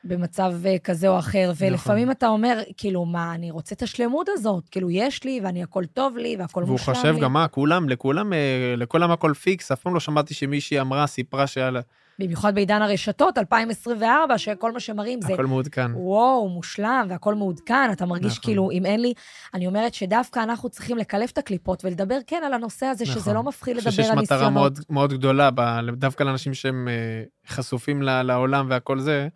[0.04, 4.70] במצב אה, כזה או אחר, ולפעמים אתה אומר, כאילו, מה, אני רוצה את השלמות הזאת,
[4.70, 7.00] כאילו, יש לי, ואני, הכל טוב לי, והכל והוא מושלם לי.
[7.00, 11.08] חושב גם מה כולם לכולם אה, לכולם הכל פיקס אף פעם לא שמעתי שמישהי אמרה
[11.08, 11.78] סיפרה שעל
[12.20, 15.92] במיוחד בעידן הרשתות, 2024, שכל מה שמראים זה, הכל מעודכן.
[15.94, 18.44] וואו, מושלם, והכל מעודכן, אתה מרגיש נכון.
[18.44, 19.14] כאילו, אם אין לי,
[19.54, 23.34] אני אומרת שדווקא אנחנו צריכים לקלף את הקליפות ולדבר כן על הנושא הזה, שזה נכון.
[23.34, 24.54] לא מפחיד אני חושב לדבר שיש על מטרה ניסיונות.
[24.54, 29.28] מאוד מאוד גדולה ב- דווקא לאנשים שהם אה, חשופים לעולם והכל זה.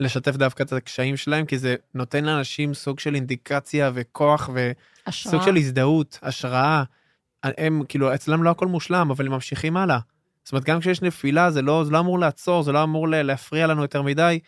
[0.00, 4.50] לשתף דווקא את הקשיים שלהם כי זה נותן לאנשים סוג של אינדיקציה וכוח
[5.06, 5.36] השראה.
[5.36, 6.82] וסוג של הזדהות השראה.
[7.42, 9.98] הם כאילו אצלם לא הכל מושלם אבל הם ממשיכים הלאה.
[10.48, 13.66] זאת אומרת גם כשיש נפילה זה לא זה לא אמור לעצור זה לא אמור להפריע
[13.66, 14.38] לנו יותר מדי.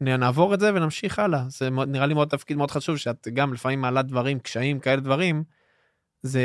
[0.00, 3.80] נעבור את זה ונמשיך הלאה זה נראה לי מאוד תפקיד מאוד חשוב שאת גם לפעמים
[3.80, 5.44] מעלה דברים קשיים כאלה דברים.
[6.22, 6.42] זה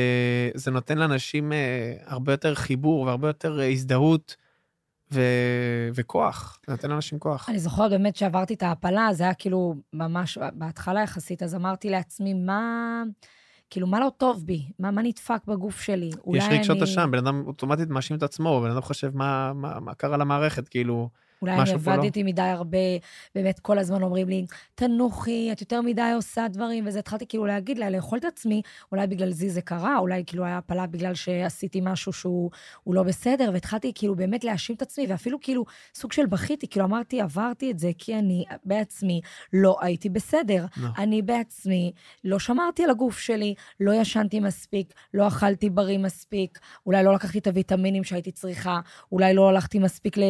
[0.54, 4.36] זה נותן לאנשים אה, הרבה יותר חיבור והרבה יותר אה, הזדהות
[5.12, 5.22] ו...
[5.94, 7.50] וכוח זה נותן לאנשים כוח.
[7.50, 12.34] אני זוכרת באמת שעברתי את ההעפלה, זה היה כאילו ממש בהתחלה יחסית, אז אמרתי לעצמי,
[12.34, 13.04] מה...
[13.72, 14.66] כאילו, מה לא טוב בי?
[14.80, 16.10] מה, מה נדפק בגוף שלי?
[16.26, 16.84] אולי יש רגשות אני...
[16.84, 20.68] אשם בן אדם אוטומטית מאשים את עצמו בן אדם חושב מה מה, מה קרה למערכת
[20.68, 21.10] כאילו
[21.42, 22.02] אולי אני פה לא.
[22.02, 22.78] עבדתי מדי הרבה,
[23.36, 27.78] באמת כל הזמן אומרים לי, תנוחי, את יותר מדי עושה דברים, וזה התחלתי כאילו להגיד
[27.78, 28.62] לה, לאכול את עצמי,
[28.92, 32.52] אולי בגלל זה זה קרה, אולי כאילו היה הפלה בגלל שעשיתי משהו שהוא
[32.84, 35.66] הוא לא בסדר, והתחלתי כאילו באמת להאשים את עצמי, ואפילו כאילו
[35.96, 39.22] סוג של בכיתי, כאילו אמרתי, עברתי את זה כי אני בעצמי
[39.54, 40.66] לא הייתי בסדר.
[40.78, 40.88] לא.
[40.98, 41.92] אני בעצמי
[42.24, 47.40] לא שמרתי על הגוף שלי, לא ישנתי מספיק, לא אכלתי בריא מספיק, אולי לא לקחתי
[47.40, 48.80] את הוויטמינים שהייתי צריכה,
[49.12, 50.24] אולי לא הלכתי מספיק ל-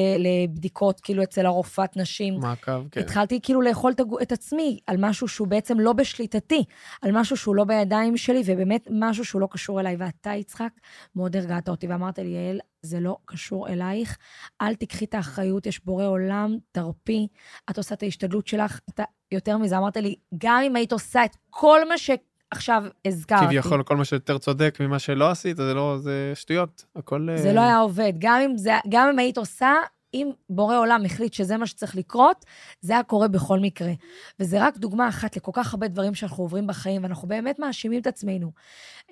[1.04, 2.40] כאילו אצל הרופאת נשים.
[2.40, 3.02] מעקב, כן.
[3.02, 6.64] התחלתי כאילו לאכול את, עצמי על משהו שהוא בעצם לא בשליטתי,
[7.02, 9.96] על משהו שהוא לא בידיים שלי, ובאמת משהו שהוא לא קשור אליי.
[10.00, 10.72] ואתה, יצחק,
[11.16, 14.18] מאוד הרגעת אותי, ואמרת לי, יעל, זה לא קשור אלייך,
[14.62, 17.28] אל תיקחי את האחריות, יש בורא עולם, תרפי,
[17.70, 18.80] את עושה את ההשתדלות שלך.
[18.90, 23.84] אתה, יותר מזה, אמרת לי, גם אם היית עושה את כל מה שעכשיו הזכרתי, כביכול
[23.84, 26.86] כל מה שיותר צודק ממה שלא עשית, זה לא, זה שטויות.
[26.96, 27.28] הכל...
[27.36, 28.14] זה אה, לא היה עובד.
[28.18, 29.74] גם אם, זה, גם אם היית עושה,
[30.14, 32.46] אם בורא עולם החליט שזה מה שצריך לקרות,
[32.82, 33.92] זה היה קורה בכל מקרה.
[34.40, 38.08] וזה רק דוגמה אחת לכל כך הרבה דברים שאנחנו עוברים בחיים, ואנחנו באמת מאשימים את
[38.08, 38.52] עצמנו.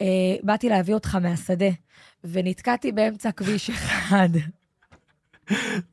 [0.01, 0.05] אה,
[0.43, 1.69] באתי להביא אותך מהשדה,
[2.23, 4.29] ונתקעתי באמצע כביש אחד.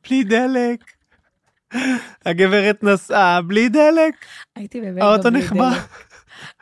[0.04, 0.80] בלי דלק.
[2.26, 4.14] הגברת נסעה בלי דלק.
[4.56, 5.70] הייתי באמת האוטו בלי נחבא.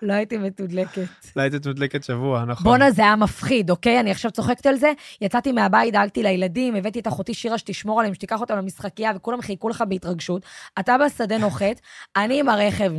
[0.02, 1.08] לא הייתי מתודלקת.
[1.36, 2.64] לא הייתי מדלקת שבוע, נכון.
[2.64, 4.00] בואנה, זה היה מפחיד, אוקיי?
[4.00, 4.92] אני עכשיו צוחקת על זה.
[5.20, 9.68] יצאתי מהבית, דאגתי לילדים, הבאתי את אחותי שירה שתשמור עליהם, שתיקח אותם למשחקייה, וכולם חיכו
[9.68, 10.42] לך בהתרגשות.
[10.78, 11.80] אתה בשדה נוחת,
[12.16, 12.92] אני עם הרכב,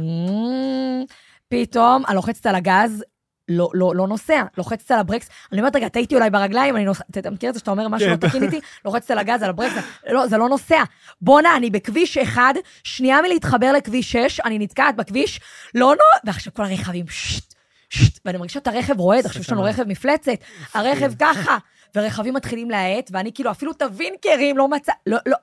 [1.49, 3.03] פתאום, אני לוחצת על הגז,
[3.49, 7.01] לא, לא, לא נוסע, לוחצת על הברקס, אני אומרת, רגע, טעיתי אולי ברגליים, אני נוס...
[7.19, 8.11] אתה מכיר את זה שאתה אומר משהו כן.
[8.11, 8.59] לא תקין איתי?
[8.85, 9.73] לוחצת על הגז, על הברקס,
[10.09, 10.83] לא, זה לא נוסע.
[11.21, 15.39] בואנה, אני בכביש אחד, שנייה מלהתחבר לכביש 6, אני נתקעת בכביש,
[15.75, 16.29] לא נו...
[16.29, 17.53] ועכשיו כל הרכבים, שט,
[17.89, 19.63] שט, ואני מרגישה את הרכב רועד, עכשיו יש לנו.
[19.63, 20.31] רכב מפלצת,
[20.73, 21.57] הרכב ככה,
[21.95, 24.91] ורכבים מתחילים להאט, ואני כאילו, אפילו את הווינקרים לא מצא...
[25.07, 25.37] לא, לא.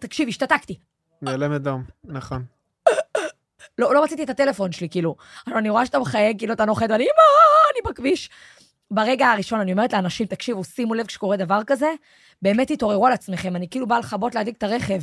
[0.00, 0.78] תקשיב, השתתקתי.
[1.22, 2.55] נעלמת דום, נכון.
[3.78, 5.16] לא, לא רציתי את הטלפון שלי, כאילו.
[5.46, 7.22] אני רואה שאתה מחייג, כאילו אתה נוחת, ואני, אמא,
[7.72, 8.30] אני בכביש.
[8.90, 11.92] ברגע הראשון אני אומרת לאנשים, תקשיבו, שימו לב כשקורה דבר כזה,
[12.42, 15.00] באמת תתעוררו על עצמכם, אני כאילו באה לכבות להדליק את הרכב.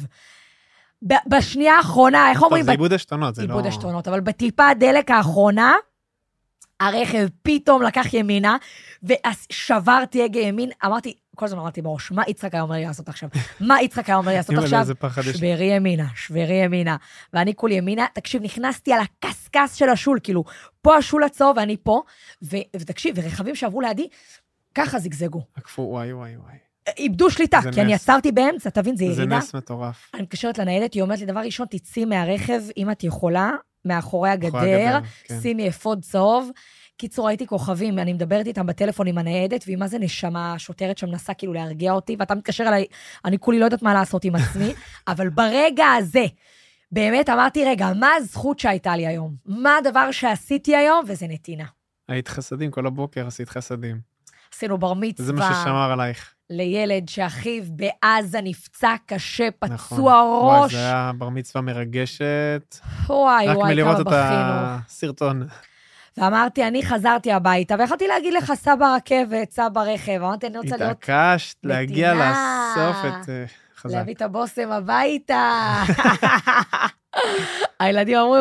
[1.02, 2.64] בשנייה האחרונה, איך טוב, אומרים?
[2.66, 3.48] זה עיבוד עשתונות, זה לא...
[3.48, 5.74] איבוד עשתונות, אבל בטיפה הדלק האחרונה,
[6.80, 8.58] הרכב פתאום לקח ימינה,
[9.04, 13.30] ושברתי הגה ימין, אמרתי, כל הזמן אמרתי בראש, מה יצחק היה אומר לי לעשות עכשיו?
[13.60, 14.86] מה יצחק היה אומר לי לעשות עכשיו?
[15.34, 16.96] שברי ימינה, שברי ימינה.
[17.34, 20.44] ואני כולי ימינה, תקשיב, נכנסתי על הקשקש של השול, כאילו,
[20.82, 22.02] פה השול הצהוב ואני פה,
[22.44, 24.08] ו- ותקשיב, ורכבים שעברו לידי,
[24.76, 25.42] ככה זגזגו.
[25.56, 26.56] עקפו, וואי, וואי, וואי.
[26.98, 28.04] איבדו שליטה, זה כי אני נס.
[28.04, 29.38] עצרתי באמצע, תבין, זה זה ירידה.
[29.38, 30.10] נס מטורף.
[30.14, 33.52] אני מתקשרת לניידת, היא אומרת לי, דבר ראשון, תצאי מהרכב, אם את יכולה,
[33.86, 35.40] מאחורי הגדר, הגדר, כן.
[35.42, 36.50] שימי אפוד צהוב.
[36.98, 41.08] קיצור, הייתי כוכבים, אני מדברת איתם בטלפון עם הניידת, והיא מה זה נשמה, השוטרת שם
[41.08, 42.86] מנסה כאילו להרגיע אותי, ואתה מתקשר אליי,
[43.26, 44.74] אני כולי לא יודעת מה לעשות עם עצמי,
[45.08, 46.26] אבל ברגע הזה,
[46.92, 49.36] באמת אמרתי, רגע, מה הזכות שהייתה לי היום?
[49.46, 51.06] מה הדבר שעשיתי היום?
[51.08, 51.66] וזה נתינה.
[52.08, 54.00] היית חסדים, כל הבוקר עשית חסדים.
[54.54, 55.26] עשינו בר מצווה.
[55.26, 56.33] זה מה ששמר עלייך.
[56.50, 59.98] לילד שאחיו בעזה נפצע קשה, נכון.
[59.98, 60.72] פצוע וואי, ראש.
[60.74, 62.76] זה היה בר מצווה מרגשת.
[63.10, 64.84] וואי, רק וואי, מלראות כמה את בכינו.
[64.88, 65.48] הסרטון.
[66.18, 70.12] ואמרתי, אני חזרתי הביתה, ויכולתי להגיד לך, סע ברכבת, סע ברכב.
[70.22, 70.92] אמרתי, אני רוצה להיות...
[70.92, 72.14] התעקשת להגיע.
[72.14, 73.46] לאסוף את אה,
[73.78, 73.96] חזק.
[73.96, 75.84] להביא את הבושם הביתה.
[77.80, 78.36] הילדים אמרו,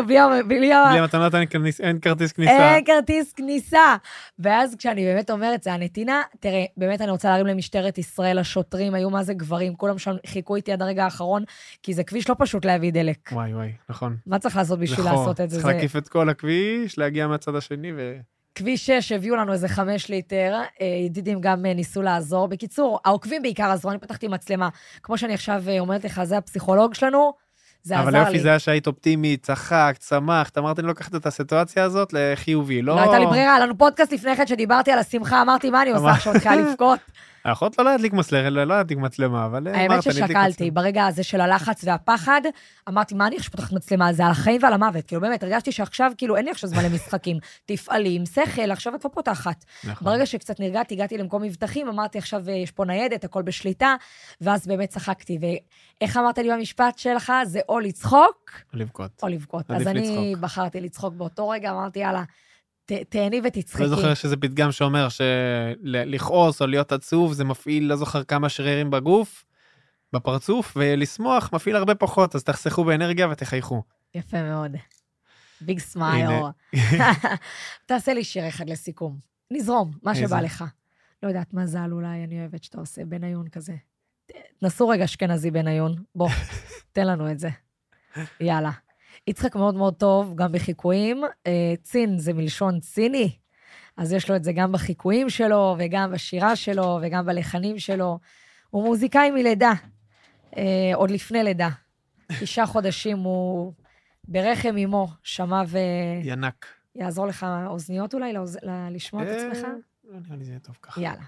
[0.47, 1.35] בלי המתנות
[1.81, 2.75] אין כרטיס כניסה.
[2.75, 3.97] אין כרטיס כניסה.
[4.39, 9.11] ואז כשאני באמת אומרת, זה הנתינה, תראה, באמת אני רוצה להרים למשטרת ישראל, השוטרים היו
[9.11, 11.45] מה זה גברים, כולם שם חיכו איתי עד הרגע האחרון,
[11.83, 13.31] כי זה כביש לא פשוט להביא דלק.
[13.33, 14.17] וואי, וואי, נכון.
[14.27, 15.19] מה צריך לעשות בשביל חור.
[15.19, 15.63] לעשות את זה?
[15.63, 15.75] צריך.
[15.75, 18.17] להקיף את כל הכביש, להגיע מהצד השני ו...
[18.55, 22.49] כביש 6 הביאו לנו איזה חמש ליטר, אה, ידידים גם אה, ניסו לעזור.
[22.49, 24.69] בקיצור, העוקבים בעיקר עזרו, אני פתחתי מצלמה.
[25.03, 27.33] כמו שאני עכשיו אה, אומרת לך, זה הפסיכולוג שלנו,
[27.83, 28.41] זה אבל עזר לי.
[28.41, 32.97] זה היה שהיית אופטימית, צחקת, שמחת, אמרת, אני לוקחת את הסיטואציה הזאת לחיובי, לא...
[32.97, 35.91] לא הייתה לי ברירה, היה לנו פודקאסט לפני כן שדיברתי על השמחה, אמרתי, מה אני
[35.91, 36.99] עושה עכשיו, מתחילה לבכות.
[37.51, 40.71] יכולת לא להדליק מצלמה, לא להדליק מצלמה, אבל אה, האמת ששקלתי.
[40.71, 42.41] ברגע הזה של הלחץ והפחד,
[42.89, 44.13] אמרתי, מה אני עכשיו פותחת מצלמה?
[44.13, 45.07] זה על החיים ועל המוות.
[45.07, 47.37] כאילו, באמת, הרגשתי שעכשיו, כאילו, אין לי עכשיו זמן למשחקים.
[47.67, 49.65] תפעלי עם שכל, עכשיו את לא פותחת.
[49.85, 50.05] נכון.
[50.05, 53.97] ברגע שקצת נרגעתי, הגעתי למקום מבטחים, אמרתי, עכשיו אה, יש פה ניידת, הכל בשליטה,
[54.41, 55.39] ואז באמת צחקתי.
[55.41, 57.33] ואיך אמרת לי במשפט שלך?
[57.45, 59.11] זה או לצחוק לבכות.
[59.23, 59.71] או לבכות.
[59.71, 60.35] אז אני.
[60.41, 62.23] בחרתי לצחוק באותו רגע, אמרתי, יאללה,
[62.87, 63.83] ת- תהני ותצחקי.
[63.83, 68.91] לא זוכר שזה פתגם שאומר שלכעוס או להיות עצוב זה מפעיל לא זוכר כמה שרירים
[68.91, 69.45] בגוף,
[70.13, 73.83] בפרצוף, ולשמוח מפעיל הרבה פחות, אז תחסכו באנרגיה ותחייכו.
[74.15, 74.73] יפה מאוד.
[75.61, 76.29] big smile.
[77.87, 79.19] תעשה לי שיר אחד לסיכום.
[79.51, 80.15] נזרום, מה?
[80.15, 80.65] שבא לך.
[81.23, 83.75] לא יודעת, מזל אולי, אני אוהבת שאתה עושה בניון כזה.
[84.61, 86.29] תנסו רגע אשכנזי בניון, בוא.
[86.93, 87.49] תן לנו את זה.
[88.41, 88.71] יאללה.
[89.27, 91.23] יצחק מאוד מאוד טוב, גם בחיקויים.
[91.47, 93.37] אה, צין זה מלשון ציני,
[93.97, 98.19] אז יש לו את זה גם בחיקויים שלו, וגם בשירה שלו, וגם בלחנים שלו.
[98.71, 99.73] הוא מוזיקאי מלידה,
[100.57, 101.69] אה, עוד לפני לידה.
[102.41, 103.73] תשעה חודשים הוא
[104.29, 105.79] ברחם אמו, שמע ו...
[106.23, 106.67] ינק.
[106.95, 108.59] יעזור לך אוזניות אולי, לאוז...
[108.91, 109.69] לשמוע את אה, עצמך?
[110.05, 111.01] לא נראה לי זה יהיה טוב ככה.
[111.01, 111.25] יאללה,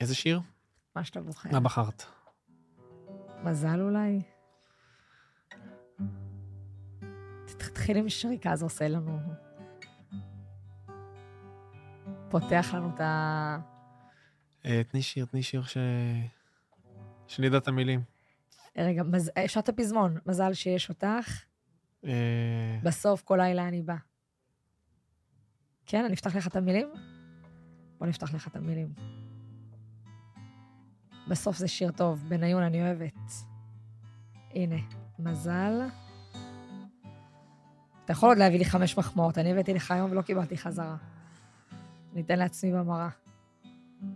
[0.00, 0.40] איזה שיר?
[0.96, 1.50] מה שאתה בוחר.
[1.52, 2.04] מה בחרת?
[3.44, 4.22] מזל אולי?
[7.88, 9.18] תתחיל עם שריקה, זה עושה לנו...
[12.30, 13.58] פותח לנו את ה...
[14.64, 15.76] אה, תני שיר, תני שיר ש...
[17.26, 18.02] שנדע את המילים.
[18.76, 19.30] רגע, מז...
[19.44, 20.18] אפשר את הפזמון.
[20.26, 21.44] מזל שיש אותך,
[22.04, 23.96] אה, בסוף כל לילה אני בא.
[25.86, 26.88] כן, אני אפתח לך את המילים?
[27.98, 28.94] בוא נפתח לך את המילים.
[31.28, 33.30] בסוף זה שיר טוב, בניון אני אוהבת.
[34.54, 34.76] הנה,
[35.18, 36.07] מזל.
[38.08, 40.96] אתה יכול עוד להביא לי חמש מחמאות, אני הבאתי לך היום ולא קיבלתי חזרה.
[42.14, 43.08] ניתן לעצמי במראה.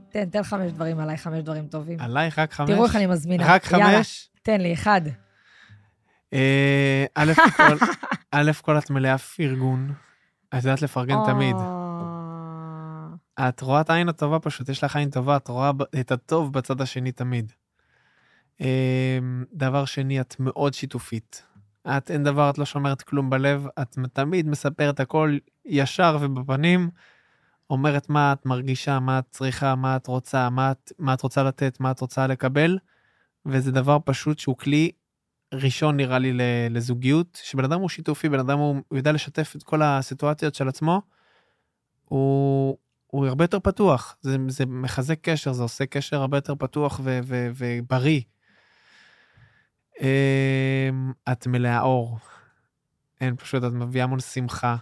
[0.08, 2.00] תן, תן חמש דברים עליי, חמש דברים טובים.
[2.00, 2.70] עלייך רק חמש?
[2.70, 3.54] תראו איך אני מזמינה.
[3.54, 4.30] רק יאללה, חמש?
[4.42, 5.00] תן לי, אחד.
[6.32, 9.92] אה, א' כל, את מלאה פרגון.
[10.48, 11.56] את יודעת לפרגן תמיד.
[13.38, 15.70] אה, את רואה את העין הטובה פשוט, יש לך עין טובה, את רואה
[16.00, 17.52] את הטוב בצד השני תמיד.
[18.60, 19.18] אה,
[19.52, 21.42] דבר שני, את מאוד שיתופית.
[21.88, 26.90] את, אין דבר, את לא שומרת כלום בלב, את תמיד מספרת הכל ישר ובפנים,
[27.70, 31.42] אומרת מה את מרגישה, מה את צריכה, מה את רוצה, מה את, מה את רוצה
[31.42, 32.78] לתת, מה את רוצה לקבל,
[33.46, 34.90] וזה דבר פשוט שהוא כלי
[35.54, 36.32] ראשון נראה לי
[36.70, 40.68] לזוגיות, שבן אדם הוא שיתופי, בן אדם הוא, הוא יודע לשתף את כל הסיטואציות של
[40.68, 41.02] עצמו,
[42.04, 47.00] הוא, הוא הרבה יותר פתוח, זה, זה מחזק קשר, זה עושה קשר הרבה יותר פתוח
[47.04, 48.20] ו, ו, ובריא.
[48.20, 48.32] אמ,
[51.32, 52.18] את מלאה אור.
[53.20, 54.76] אין, פשוט את מביאה המון שמחה.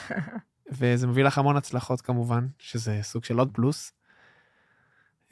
[0.72, 3.92] וזה מביא לך המון הצלחות כמובן, שזה סוג של עוד פלוס.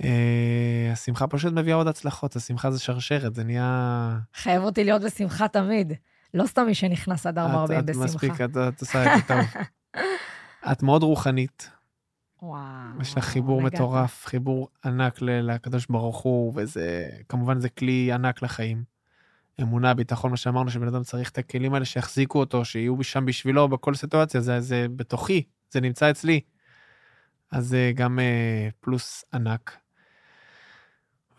[0.05, 4.19] אה, השמחה פשוט מביאה עוד הצלחות, השמחה זה שרשרת, זה נהיה...
[4.35, 5.93] חייב אותי להיות בשמחה תמיד.
[6.35, 8.05] לא סתם מי שנכנס אדר את- מרבה את בשמחה.
[8.05, 9.63] מספיק, את את עושה את זה טוב.
[10.73, 11.71] את מאוד רוחנית,
[12.43, 13.01] וואו.
[13.01, 13.75] יש לך חיבור נגעת.
[13.75, 18.85] מטורף, חיבור ענק לקדוש ברוך הוא, וזה, כמובן זה כלי ענק לחיים.
[19.63, 23.69] אמונה, ביטחון, מה שאמרנו, שבן אדם צריך את הכלים האלה שיחזיקו אותו, שיהיו שם בשבילו
[23.69, 26.41] בכל סיטואציה, זה, זה בתוכי, זה נמצא אצלי.
[27.53, 29.77] אז זה גם אה, פלוס ענק.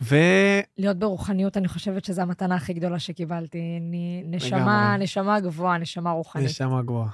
[0.02, 3.78] ונשמה להיות ברוחניות, אני חושבת שזו המתנה הכי גדולה שקיבלתי.
[3.82, 5.04] אני, נשמה, לגמרי.
[5.04, 6.46] נשמה גבוהה, נשמה רוחנית.
[6.82, 7.10] גבוהה.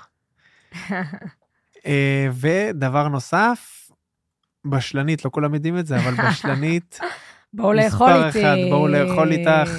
[1.88, 3.89] אה, ודבר נוסף,
[4.65, 6.99] בשלנית, לא כולם יודעים את זה, אבל בשלנית,
[7.53, 8.41] בואו לאכול מספר איתי.
[8.41, 9.71] אחד, בואו לאכול איתך.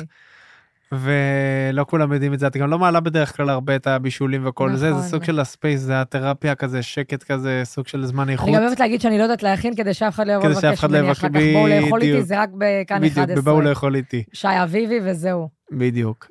[0.93, 4.77] ולא כולם יודעים את זה, את גם לא מעלה בדרך כלל הרבה את הבישולים וכל
[4.77, 5.03] זה, נכון.
[5.03, 8.49] זה סוג של הספייס, זה התרפיה כזה, שקט כזה, סוג של זמן איכות.
[8.49, 10.91] אני גם אוהבת להגיד שאני לא יודעת להכין כדי שאף אחד לא יבוא לבקש לא
[10.91, 11.35] ממני אחר כך.
[11.53, 12.27] בואו לאכול איתי, בדיוק.
[12.27, 13.41] זה רק בכאן בדיוק, 11.
[13.41, 15.49] ובאו לאכול איתי, שי אביבי וזהו.
[15.73, 16.27] בדיוק.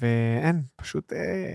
[0.00, 1.54] ואין, פשוט אה,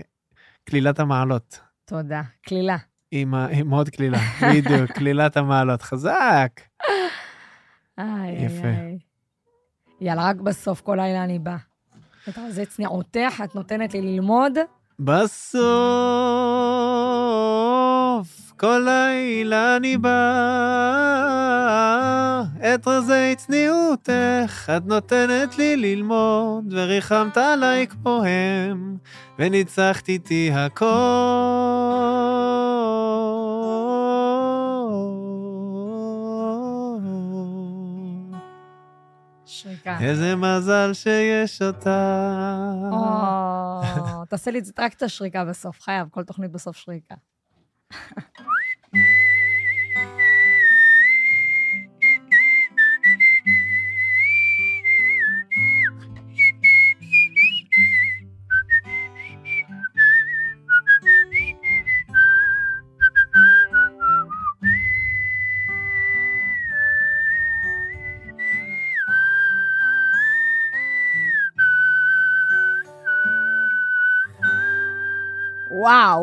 [0.64, 1.71] קלילת המעלות.
[1.92, 2.22] תודה.
[2.42, 2.76] קלילה.
[3.10, 3.34] עם.
[3.34, 6.60] עם עוד קלילה, בדיוק, קלילת המעלות, חזק.
[7.98, 8.68] איי, יפה.
[8.68, 8.98] איי.
[10.00, 11.56] יאללה, רק בסוף, כל לילה אני באה.
[12.28, 14.52] את זה צניעותך, את נותנת לי ללמוד.
[14.98, 15.62] בסוף,
[18.64, 20.10] כל לילה אני בא,
[22.74, 28.96] את רזי צניעותך, את נותנת לי ללמוד, וריחמת עליי כמוהם,
[29.38, 30.86] וניצחת איתי הכל.
[40.00, 42.58] איזה מזל שיש אותה.
[42.92, 47.14] או, תעשה לי רק את השריקה בסוף, חייב, כל תוכנית בסוף שריקה.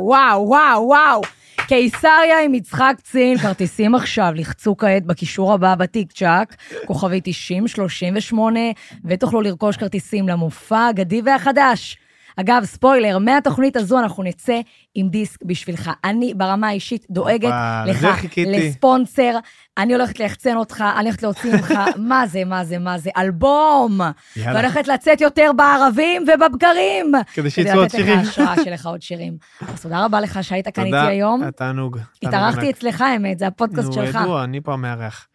[0.04, 1.22] וואו, וואו, וואו.
[1.68, 8.60] קיסריה עם יצחק צין, כרטיסים עכשיו, לחצו כעת בקישור הבא בטיק צ'אק, כוכבי 9038,
[9.06, 11.97] ותוכלו לרכוש כרטיסים למופע האגדי והחדש.
[12.40, 14.60] אגב, ספוילר, מהתוכנית הזו אנחנו נצא
[14.96, 15.92] עם דיסק בשבילך.
[16.04, 17.54] אני ברמה האישית דואגת
[17.86, 18.08] לך.
[18.48, 19.38] לספונסר,
[19.78, 21.74] אני הולכת ליחצן אותך, אני הולכת להוציא ממך,
[22.10, 24.00] מה זה, מה זה, מה זה, אלבום.
[24.36, 27.12] יאללה, והולכת לצאת יותר בערבים ובבקרים.
[27.34, 28.20] כדי שיצאו עוד כדי שירים.
[28.20, 29.38] לתת לך השראה שלך עוד שירים.
[29.68, 31.44] אז תודה רבה לך שהיית כאן איתי תודה, היום.
[31.44, 31.98] התענוג.
[31.98, 32.70] תענוג התארחתי.
[32.70, 34.16] אצלך, האמת, זה הפודקאסט נו, שלך.
[34.22, 35.28] ידוע, אני פה המארח.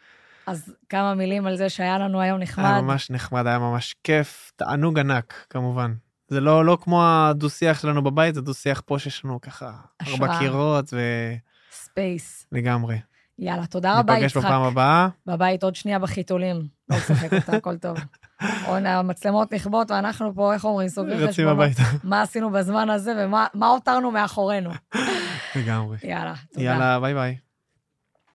[0.47, 2.81] אז כמה מילים על זה שהיה לנו היום היה נחמד.
[2.81, 5.93] ממש נחמד, היה ממש כיף, תענוג ענק, כמובן.
[6.29, 9.73] זה לא, לא כמו הדו-שיח שלנו בבית, זה דו-שיח פה שיש לנו ככה
[10.09, 10.39] ארבע.
[10.39, 10.93] קירות
[11.73, 12.47] space.
[12.53, 12.99] ולגמרי.
[13.39, 14.45] יאללה, תודה רבה, ניפגש יצחק.
[14.45, 15.09] בפעם הבאה.
[15.27, 16.67] בבית עוד שנייה בחיתולים.
[16.91, 17.99] לא לשחק אותה, הכל טוב.
[18.67, 21.53] רון, המצלמות נכבות, ואנחנו פה, איך אומרים, סוגרים רצים חשבונות.
[21.53, 21.83] הביתה.
[22.09, 24.71] מה עשינו בזמן הזה ומה מה הותרנו מאחורינו.
[25.57, 25.97] לגמרי.
[26.03, 26.65] יאללה, תודה.
[26.65, 27.37] יאללה, ביי ביי.